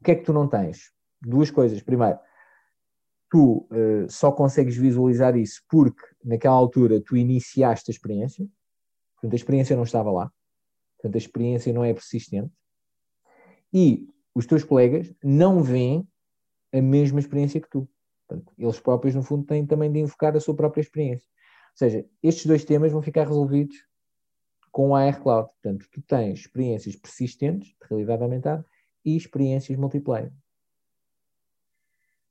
[0.00, 0.92] o que é que tu não tens?
[1.20, 1.82] Duas coisas.
[1.82, 2.18] Primeiro,
[3.30, 8.46] tu uh, só consegues visualizar isso porque naquela altura tu iniciaste a experiência,
[9.14, 10.30] portanto a experiência não estava lá,
[10.96, 12.52] portanto a experiência não é persistente,
[13.72, 16.06] e os teus colegas não veem
[16.72, 17.88] a mesma experiência que tu.
[18.26, 21.28] Portanto, eles próprios, no fundo, têm também de invocar a sua própria experiência.
[21.74, 23.76] Seja, estes dois temas vão ficar resolvidos
[24.70, 25.48] com a AR Cloud.
[25.48, 28.66] Portanto, tu tens experiências persistentes, de realidade aumentada,
[29.04, 30.32] e experiências multiplayer.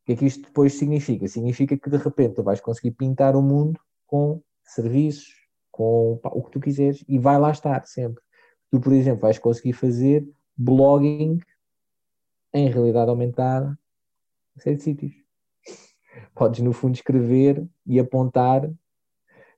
[0.04, 1.28] O que é que isto depois significa?
[1.28, 5.34] Significa que de repente tu vais conseguir pintar o mundo com serviços,
[5.72, 8.22] com o que tu quiseres e vai lá estar sempre.
[8.70, 10.28] Tu, por exemplo, vais conseguir fazer
[10.58, 11.40] blogging
[12.54, 13.78] em realidade aumentada
[14.66, 15.14] em de sítios.
[16.36, 18.70] Podes, no fundo, escrever e apontar.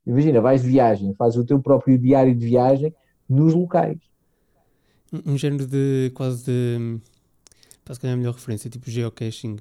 [0.06, 2.94] Imagina, vais de viagem, fazes o teu próprio diário de viagem
[3.28, 3.98] nos locais.
[5.12, 7.00] Um, um género de quase de.
[7.84, 9.58] Para se calhar a melhor referência, tipo geocaching.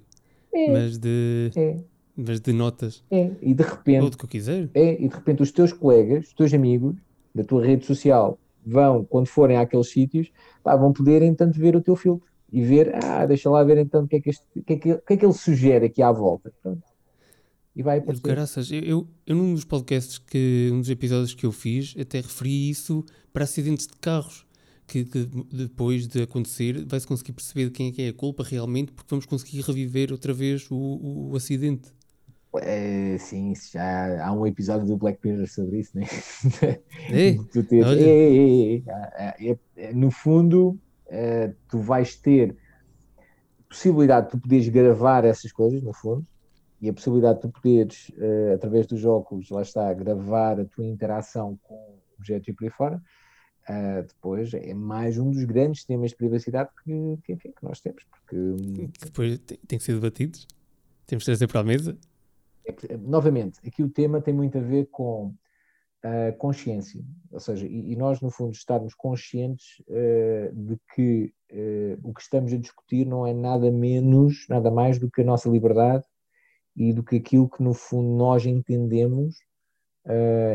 [0.53, 0.73] É.
[0.73, 1.51] Mas de.
[1.57, 1.77] É.
[2.17, 3.03] Mas de notas.
[3.11, 3.31] É.
[3.43, 4.03] E de repente.
[4.03, 4.71] Ou do que eu quiser.
[4.75, 5.03] É.
[5.03, 6.95] E de repente os teus colegas, os teus amigos
[7.35, 10.31] da tua rede social vão, quando forem àqueles sítios,
[10.65, 14.09] vão poder então ver o teu filtro e ver, ah, deixa lá ver então o
[14.09, 16.53] que é que, este, que, é que, que, é que ele sugere aqui à volta.
[16.63, 16.83] Pronto.
[17.77, 18.23] E vai aparecer.
[18.23, 22.21] Graças, eu, eu, eu num dos podcasts, que, um dos episódios que eu fiz, até
[22.21, 24.47] referi isso para acidentes de carros
[24.87, 28.93] que, que, depois de acontecer vai-se conseguir perceber quem é que é a culpa realmente,
[28.93, 31.93] porque vamos conseguir reviver outra vez o, o, o acidente.
[32.57, 36.07] É, sim, já há um episódio do Black Mirror sobre isso, né?
[37.11, 38.77] É, tu tens, é,
[39.41, 40.79] é, é, no fundo,
[41.69, 42.55] tu vais ter
[43.69, 46.25] possibilidade de tu poderes gravar essas coisas, no fundo,
[46.81, 51.59] e a possibilidade de poderes, uh, através dos óculos, lá está, gravar a tua interação
[51.63, 53.03] com objetos e por aí fora,
[53.65, 57.81] Uh, depois é mais um dos grandes temas de privacidade que, que, enfim, que nós
[57.81, 58.05] temos.
[58.05, 58.37] Porque,
[58.91, 60.47] que depois tem, tem, que ser debatidos,
[61.07, 61.97] temos que trazer para a mesa.
[62.67, 65.35] É, novamente, aqui o tema tem muito a ver com
[66.03, 67.03] a consciência,
[67.33, 71.33] ou seja, e, e nós no fundo estarmos conscientes uh, de que
[72.03, 75.49] o que estamos a discutir não é nada menos, nada mais do que a nossa
[75.49, 76.05] liberdade
[76.77, 79.37] e do que aquilo que no fundo nós entendemos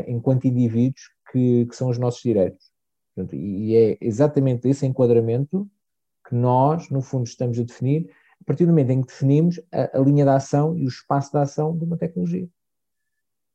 [0.06, 1.02] enquanto indivíduos
[1.32, 2.70] que, que são os nossos direitos.
[3.14, 5.68] Portanto, e é exatamente esse enquadramento
[6.28, 8.08] que nós, no fundo, estamos a definir
[8.40, 11.30] a partir do momento em que definimos a, a linha de ação e o espaço
[11.30, 12.48] de ação de uma tecnologia.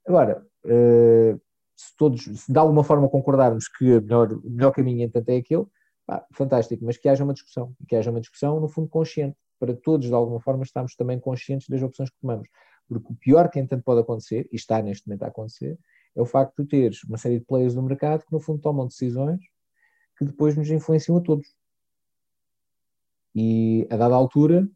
[0.08, 1.42] Agora, uh,
[1.76, 5.66] se todos, se de alguma forma concordarmos que o melhor, melhor caminho, entanto, é aquele,
[6.06, 9.76] pá, fantástico, mas que haja uma discussão, que haja uma discussão, no fundo, consciente, para
[9.76, 12.48] todos, de alguma forma, estarmos também conscientes das opções que tomamos.
[12.88, 15.78] Porque o pior que, entanto, pode acontecer, e está neste momento a acontecer,
[16.16, 18.88] é o facto de teres uma série de players no mercado que, no fundo, tomam
[18.88, 19.42] decisões
[20.18, 21.48] que depois nos influenciam a todos.
[23.34, 24.68] E, a dada altura,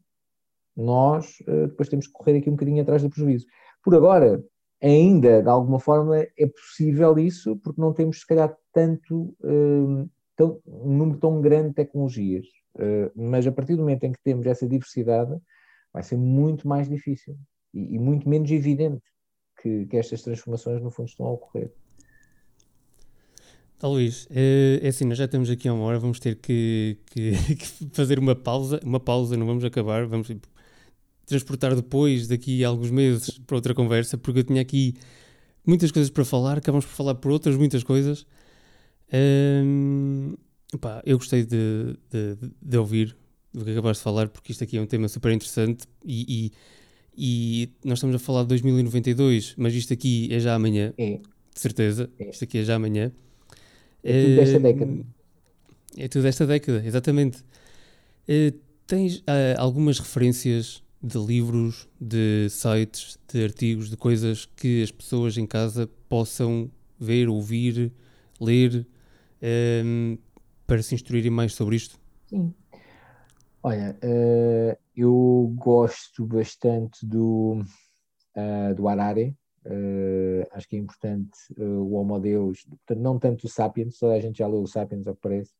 [0.76, 3.46] nós uh, depois temos que correr aqui um bocadinho atrás do prejuízo.
[3.82, 4.44] Por agora,
[4.82, 10.60] ainda, de alguma forma, é possível isso, porque não temos, se calhar, tanto, uh, tão,
[10.66, 12.46] um número tão grande de tecnologias.
[12.74, 15.36] Uh, mas a partir do momento em que temos essa diversidade,
[15.92, 17.36] vai ser muito mais difícil
[17.74, 19.02] e, e muito menos evidente
[19.60, 21.70] que, que estas transformações, no fundo, estão a ocorrer.
[23.78, 26.98] Tá, Luís, é, é assim, nós já estamos aqui há uma hora, vamos ter que,
[27.06, 30.46] que, que, fazer uma pausa, uma pausa, não vamos acabar, vamos tipo,
[31.24, 34.94] transportar depois, daqui a alguns meses, para outra conversa, porque eu tinha aqui
[35.66, 38.26] muitas coisas para falar, acabamos por falar por outras muitas coisas.
[39.12, 40.36] Um,
[40.78, 43.16] pá, eu gostei de, de, de, ouvir
[43.54, 46.52] o que acabaste de falar, porque isto aqui é um tema super interessante e, e
[47.22, 51.18] e nós estamos a falar de 2092, mas isto aqui é já amanhã, é.
[51.54, 52.08] de certeza.
[52.18, 52.30] É.
[52.30, 53.12] Isto aqui é já amanhã.
[54.02, 55.06] É tudo desta década.
[55.96, 57.38] É tudo desta década, exatamente.
[58.28, 64.90] Uh, tens uh, algumas referências de livros, de sites, de artigos, de coisas que as
[64.90, 67.92] pessoas em casa possam ver, ouvir,
[68.40, 68.86] ler,
[69.84, 70.16] um,
[70.70, 71.98] para se instruírem mais sobre isto?
[72.28, 72.54] Sim.
[73.60, 77.64] Olha, uh, eu gosto bastante do,
[78.36, 83.48] uh, do Harari, uh, acho que é importante o Homo Deus, portanto, não tanto o
[83.48, 85.52] Sapiens, toda a gente já leu o Sapiens, ao que parece.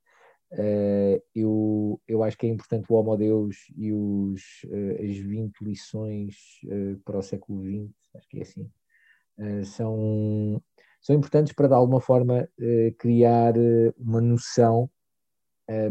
[1.34, 4.64] eu, eu acho que é importante o Homo Deus e os,
[5.02, 6.36] as 20 lições
[7.04, 8.70] para o século XX, acho que é assim.
[9.64, 10.62] são,
[11.00, 12.48] são importantes para de alguma forma
[12.96, 13.54] criar
[13.98, 14.88] uma noção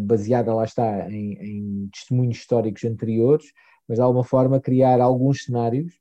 [0.01, 3.45] baseada, lá está, em, em, testemunhos históricos anteriores,
[3.87, 5.93] mas de alguma forma criar alguns cenários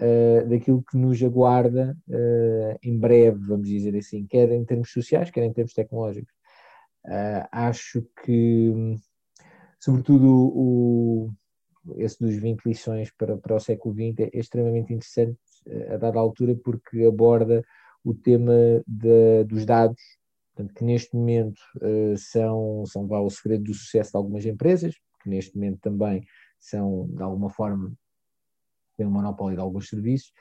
[0.00, 5.30] uh, daquilo que nos aguarda uh, em breve, vamos dizer assim, quer em termos sociais,
[5.30, 6.34] quer em termos tecnológicos.
[7.06, 8.96] Uh, acho que,
[9.78, 11.30] sobretudo, o,
[11.96, 15.38] esse dos 20 lições para, para o século XX é extremamente interessante
[15.90, 17.62] a dada altura porque aborda
[18.02, 18.54] o tema
[18.86, 20.00] de, dos dados,
[20.54, 24.94] portanto, que neste momento uh, são, são vá, o segredo do sucesso de algumas empresas,
[25.22, 26.22] que neste momento também
[26.58, 27.92] são, de alguma forma,
[28.96, 30.32] têm um monopólio de alguns serviços,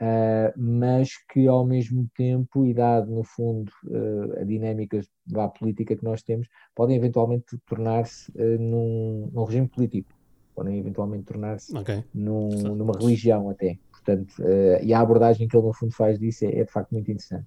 [0.00, 5.96] uh, mas que ao mesmo tempo, e dado no fundo uh, a dinâmica da política
[5.96, 10.10] que nós temos, podem eventualmente tornar-se num, num, regime político,
[10.54, 12.04] podem eventualmente tornar-se okay.
[12.14, 13.78] num, numa religião até.
[13.90, 14.34] Portanto,
[14.82, 17.46] e a abordagem que ele no fundo faz disso é, é de facto muito interessante.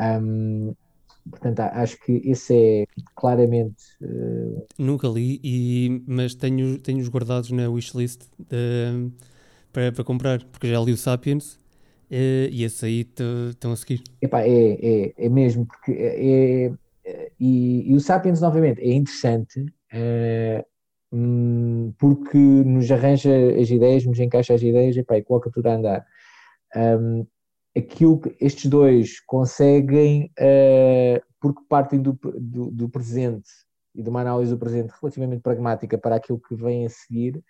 [0.00, 0.74] Um,
[1.30, 3.84] Portanto, acho que esse é claramente.
[4.00, 4.66] Uh...
[4.78, 9.12] Nunca li, e, mas tenho, tenho-os guardados na wishlist uh,
[9.72, 11.54] para, para comprar, porque já li o Sapiens
[12.10, 13.08] uh, e esse aí
[13.50, 14.02] estão a seguir.
[14.20, 16.72] Epá, é, é, é mesmo, porque é, é
[17.40, 19.66] e, e, o Sapiens, novamente, é interessante
[21.12, 25.74] hum, porque nos arranja as ideias, nos encaixa as ideias epá, e coloca tudo a
[25.74, 26.06] andar.
[26.76, 27.26] Um,
[27.76, 33.48] aquilo que estes dois conseguem, uh, porque partem do, do, do, presente
[33.94, 37.42] e de uma análise do presente relativamente pragmática para aquilo que vem a seguir,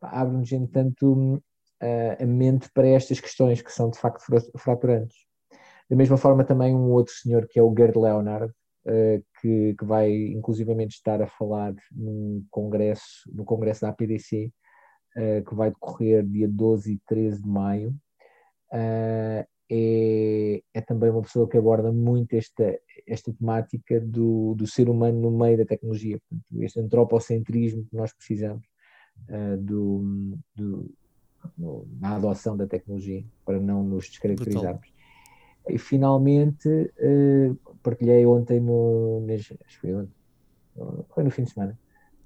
[0.00, 4.22] abre-nos, entanto, uh, a mente para estas questões que são de facto
[4.56, 5.16] fraturantes.
[5.90, 8.52] Da mesma forma, também um outro senhor que é o Gerd Leonard,
[8.86, 14.52] uh, que, que, vai inclusivamente estar a falar num congresso, no congresso da APDC,
[15.46, 17.94] que vai decorrer dia 12 e 13 de maio.
[18.72, 19.44] Uh,
[19.74, 25.18] é, é também uma pessoa que aborda muito esta, esta temática do, do ser humano
[25.18, 28.66] no meio da tecnologia, portanto, este antropocentrismo que nós precisamos
[29.30, 30.94] uh, do, do,
[31.56, 34.92] no, na adoção da tecnologia para não nos descaracterizarmos.
[35.66, 39.46] E finalmente uh, partilhei ontem no, nas,
[39.80, 40.12] foi, ontem,
[41.14, 41.78] foi no fim de semana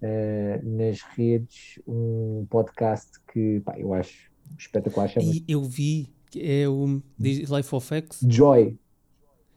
[0.03, 5.07] uh, nas redes um podcast que pá, eu acho espetacular.
[5.07, 8.20] Chama e eu vi é o Life of X.
[8.28, 8.76] Joy.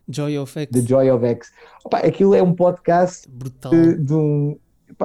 [0.10, 0.72] Joy of X.
[0.72, 1.52] The Joy of X.
[1.86, 3.72] Opa, aquilo é um podcast Brutal.
[3.72, 4.58] De, de um,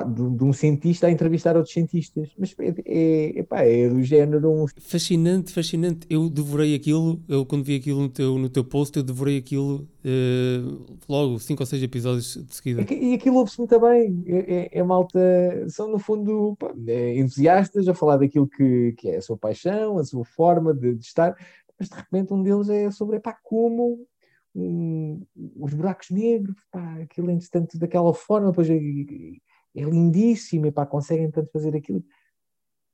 [0.07, 2.31] de, de, um cientista a entrevistar outros cientistas.
[2.39, 4.51] Mas é, é, epá, é do género.
[4.51, 4.67] Um...
[4.81, 6.07] Fascinante, fascinante.
[6.09, 9.87] Eu devorei aquilo, eu quando vi aquilo no teu, no teu post, eu devorei aquilo
[10.05, 12.87] uh, logo, cinco ou seis episódios de seguida.
[12.91, 14.25] E, aquilo ouve-se muito bem.
[14.27, 15.21] É, é, é, malta,
[15.69, 19.99] são no fundo pá, é, entusiastas a falar daquilo que, que é a sua paixão,
[19.99, 21.37] a sua forma de, de estar
[21.79, 24.07] mas de repente um deles é sobre pá, como
[24.55, 30.73] um, os buracos negros, pá, aquilo é tanto daquela forma, depois é, é lindíssimo, e
[30.73, 32.05] pá, conseguem tanto fazer aquilo.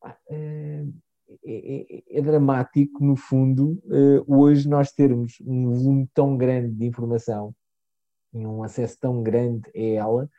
[0.01, 0.85] Pá, é,
[1.45, 6.87] é, é, é, dramático, no fundo, uh, hoje nós termos um volume tão grande de
[6.87, 7.55] informação
[8.33, 10.31] e um acesso tão grande a ela,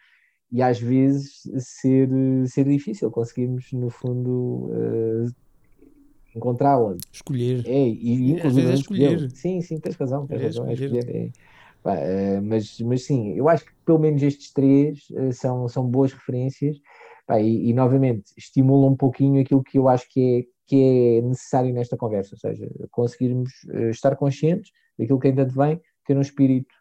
[0.52, 2.10] e às vezes ser,
[2.48, 4.70] ser difícil conseguirmos, no fundo,
[6.36, 6.96] encontrá-la.
[7.12, 7.64] Escolher.
[7.66, 9.32] É, e inclusive é escolher.
[9.32, 10.96] Sim, sim, tens razão, tens é razão, é escolher.
[10.96, 11.32] É escolher.
[11.84, 12.42] É.
[12.42, 16.78] mas, mas sim, eu acho que pelo menos estes três uh, são, são boas referências
[17.40, 21.74] e, e, novamente estimulam um pouquinho aquilo que eu acho que é, que é necessário
[21.74, 26.74] nesta conversa, ou seja, conseguirmos uh, estar conscientes daquilo que ainda vem, ter um espírito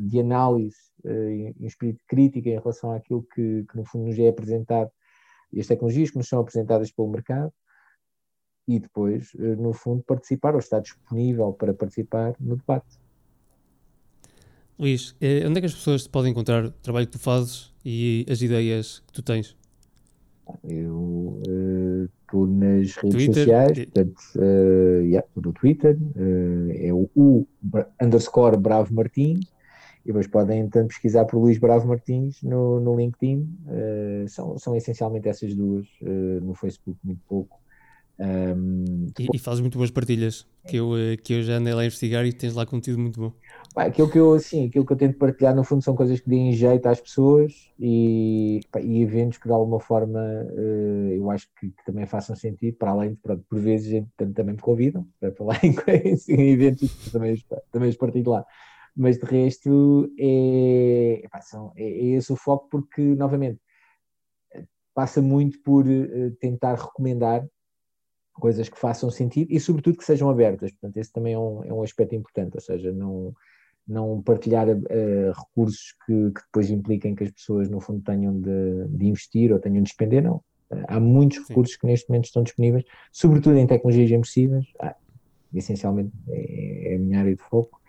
[0.00, 0.74] de análise
[1.04, 4.90] um espírito crítico em relação àquilo que, que no fundo nos é apresentado
[5.52, 7.52] e as tecnologias que nos são apresentadas pelo mercado
[8.68, 12.98] e depois, eh, no fundo, participar ou estar disponível para participar no debate.
[14.78, 18.26] Luís, eh, onde é que as pessoas podem encontrar o trabalho que tu fazes e
[18.30, 19.56] as ideias que tu tens?
[20.62, 21.40] Eu
[22.24, 23.34] estou uh, nas redes Twitter.
[23.34, 27.46] sociais, portanto, uh, yeah, no Twitter, uh, é o U
[28.00, 29.46] underscore Bravo Martins,
[30.04, 34.76] e depois podem então pesquisar por Luís Bravo Martins no, no LinkedIn, uh, são, são
[34.76, 37.58] essencialmente essas duas, no Facebook muito pouco,
[38.20, 41.82] um, e, e fazes muito boas partilhas, que eu, eh, que eu já andei lá
[41.82, 43.32] a investigar e tens lá conteúdo muito bom.
[43.72, 46.28] Pá, aquilo, que eu, assim, aquilo que eu tento partilhar, no fundo, são coisas que
[46.28, 51.48] deem jeito às pessoas e, pá, e eventos que, de alguma forma, uh, eu acho
[51.60, 55.06] que, que, também façam sentido, para além de, pronto, por vezes, gente, também me convidam
[55.20, 55.74] para falar em,
[56.28, 57.36] em eventos que também,
[57.70, 58.44] também os partilho lá.
[58.96, 63.60] Mas, de resto, é, pá, são, é, é esse o foco, porque, novamente,
[64.92, 67.46] passa muito por uh, tentar recomendar
[68.38, 70.70] coisas que façam sentido e, sobretudo, que sejam abertas.
[70.72, 73.34] Portanto, esse também é um, é um aspecto importante, ou seja, não,
[73.86, 78.86] não partilhar uh, recursos que, que, depois impliquem que as pessoas, no fundo, tenham de,
[78.88, 80.36] de investir ou tenham de despender, não.
[80.70, 81.44] Uh, há muitos Sim.
[81.48, 84.94] recursos que neste momento estão disponíveis, sobretudo em tecnologias imersivas, ah,
[85.54, 87.80] essencialmente é, é, a minha área de foco,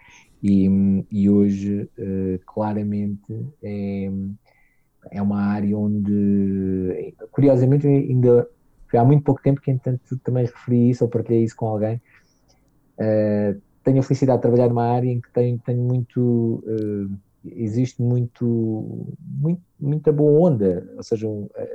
[0.42, 0.70] e,
[1.12, 4.10] e hoje, uh, claramente, é,
[5.12, 8.48] é uma área onde, curiosamente, ainda
[8.90, 12.02] foi há muito pouco tempo que, entanto, também referi isso ou partilhei isso com alguém.
[12.98, 16.64] Uh, tenho a felicidade de trabalhar numa área em que tenho, tenho muito.
[16.66, 17.16] Uh,
[17.46, 21.26] existe muito, muito, muita boa onda, ou seja,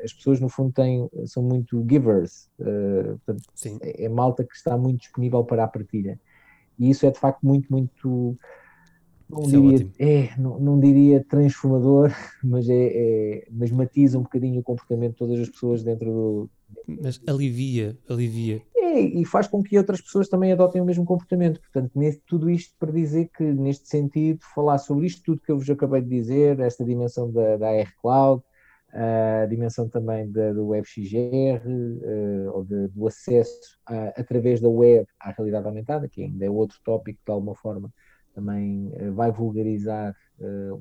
[0.04, 3.42] as pessoas no fundo têm, são muito givers, uh, portanto,
[3.80, 6.20] é, é malta que está muito disponível para a partilha.
[6.78, 8.36] E isso é de facto muito, muito
[9.28, 12.10] não Isso é diria, é, é não, não, diria transformador,
[12.44, 16.50] mas, é, é, mas matiza um bocadinho o comportamento de todas as pessoas dentro do.
[16.87, 18.62] Mas alivia, alivia.
[18.77, 21.61] É, e faz com que outras pessoas também adotem o mesmo comportamento.
[21.61, 25.59] Portanto, nesse, tudo isto para dizer que, neste sentido, falar sobre isto tudo que eu
[25.59, 28.43] vos acabei de dizer, esta dimensão da, da AR Cloud,
[28.93, 35.07] a dimensão também da, do WebXR, uh, ou de, do acesso a, através da web
[35.18, 37.93] à realidade aumentada, que ainda é outro tópico de alguma forma
[38.33, 40.14] também uh, vai vulgarizar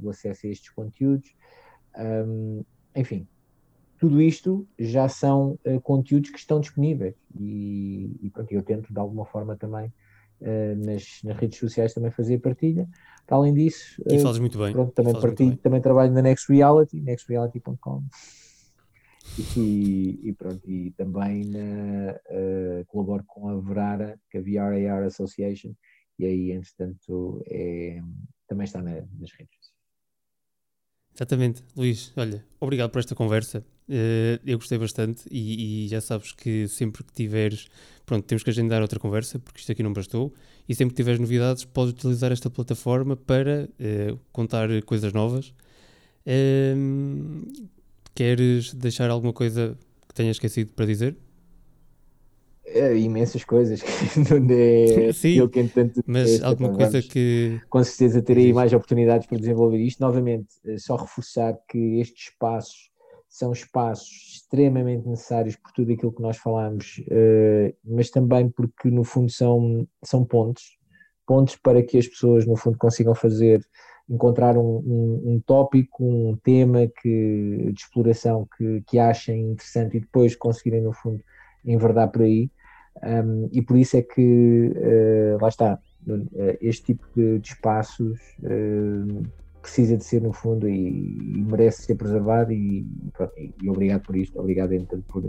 [0.01, 1.31] o acesso a estes conteúdos.
[1.95, 2.63] Um,
[2.95, 3.27] enfim,
[4.03, 8.99] tudo isto já são uh, conteúdos que estão disponíveis e, e pronto, eu tento de
[8.99, 9.93] alguma forma também
[10.75, 12.85] nas, nas, redes sociais também fazer partilha.
[13.29, 14.73] Além disso, e fazes muito bem.
[14.73, 18.03] Pronto, também, partilho, também trabalho na Next Reality, nextreality.com.
[19.55, 22.19] E, e, pronto, e também na,
[22.87, 25.73] colaboro com a Verara, que é a VRAR Association,
[26.19, 28.01] e aí, entretanto, é,
[28.45, 29.72] também está na, nas redes.
[31.15, 32.11] Exatamente, Luís.
[32.15, 33.63] Olha, obrigado por esta conversa.
[33.87, 37.67] Uh, eu gostei bastante e, e, já sabes que sempre que tiveres,
[38.05, 40.33] pronto, temos que agendar outra conversa porque isto aqui não bastou.
[40.67, 45.53] E sempre que tiveres novidades, podes utilizar esta plataforma para uh, contar coisas novas.
[46.25, 47.51] Uh,
[48.15, 51.15] queres deixar alguma coisa que tenhas esquecido para dizer?
[52.73, 53.81] É, imensas coisas
[54.49, 59.37] é Sim, eu que entanto, mas alguma coisa que com certeza terei mais oportunidades para
[59.37, 59.99] desenvolver isto.
[59.99, 62.91] Novamente eh, só reforçar que estes espaços
[63.29, 69.03] são espaços extremamente necessários por tudo aquilo que nós falamos uh, mas também porque no
[69.03, 70.77] fundo são, são pontos
[71.25, 73.65] pontos para que as pessoas no fundo consigam fazer
[74.09, 80.01] encontrar um, um, um tópico, um tema que, de exploração que, que achem interessante e
[80.01, 81.23] depois conseguirem no fundo
[81.65, 82.51] enverdar por aí.
[83.01, 88.19] Um, e por isso é que, uh, lá está, uh, este tipo de, de espaços
[88.43, 89.23] uh,
[89.61, 92.51] precisa de ser, no fundo, e, e merece ser preservado.
[92.51, 95.23] E, pronto, e, obrigado por isto, obrigado então por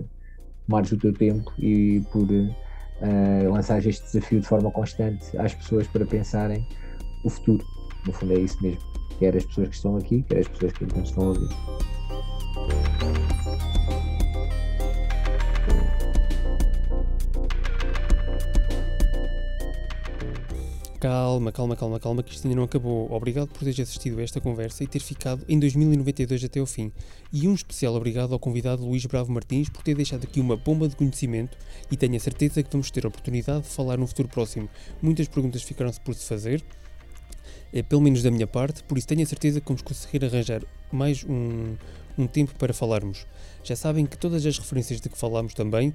[0.66, 5.86] tomares o teu tempo e por uh, lançar este desafio de forma constante às pessoas
[5.88, 6.66] para pensarem
[7.24, 7.64] o futuro.
[8.06, 8.80] No fundo, é isso mesmo.
[9.18, 11.48] Quer as pessoas que estão aqui, quer as pessoas que estão a ouvir.
[21.04, 23.12] Calma, calma, calma, calma, que isto ainda não acabou.
[23.12, 26.90] Obrigado por teres assistido a esta conversa e ter ficado em 2092 até o fim.
[27.30, 30.88] E um especial obrigado ao convidado Luís Bravo Martins por ter deixado aqui uma bomba
[30.88, 31.58] de conhecimento
[31.90, 34.66] e tenho a certeza que vamos ter a oportunidade de falar no futuro próximo.
[35.02, 36.64] Muitas perguntas ficaram-se por se fazer,
[37.70, 40.62] eh, pelo menos da minha parte, por isso tenho a certeza que vamos conseguir arranjar
[40.90, 41.76] mais um,
[42.16, 43.26] um tempo para falarmos.
[43.62, 45.90] Já sabem que todas as referências de que falámos também.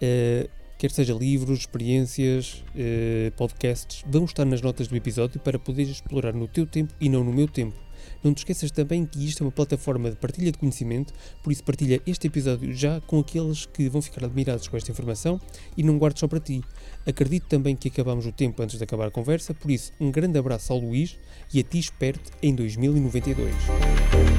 [0.00, 0.48] Uh,
[0.78, 6.34] quer seja livros, experiências, eh, podcasts, vão estar nas notas do episódio para poderes explorar
[6.34, 7.86] no teu tempo e não no meu tempo.
[8.22, 11.12] Não te esqueças também que isto é uma plataforma de partilha de conhecimento,
[11.42, 15.40] por isso partilha este episódio já com aqueles que vão ficar admirados com esta informação
[15.76, 16.62] e não guardes só para ti.
[17.06, 20.38] Acredito também que acabamos o tempo antes de acabar a conversa, por isso um grande
[20.38, 21.18] abraço ao Luís
[21.52, 24.35] e a ti espero em 2092.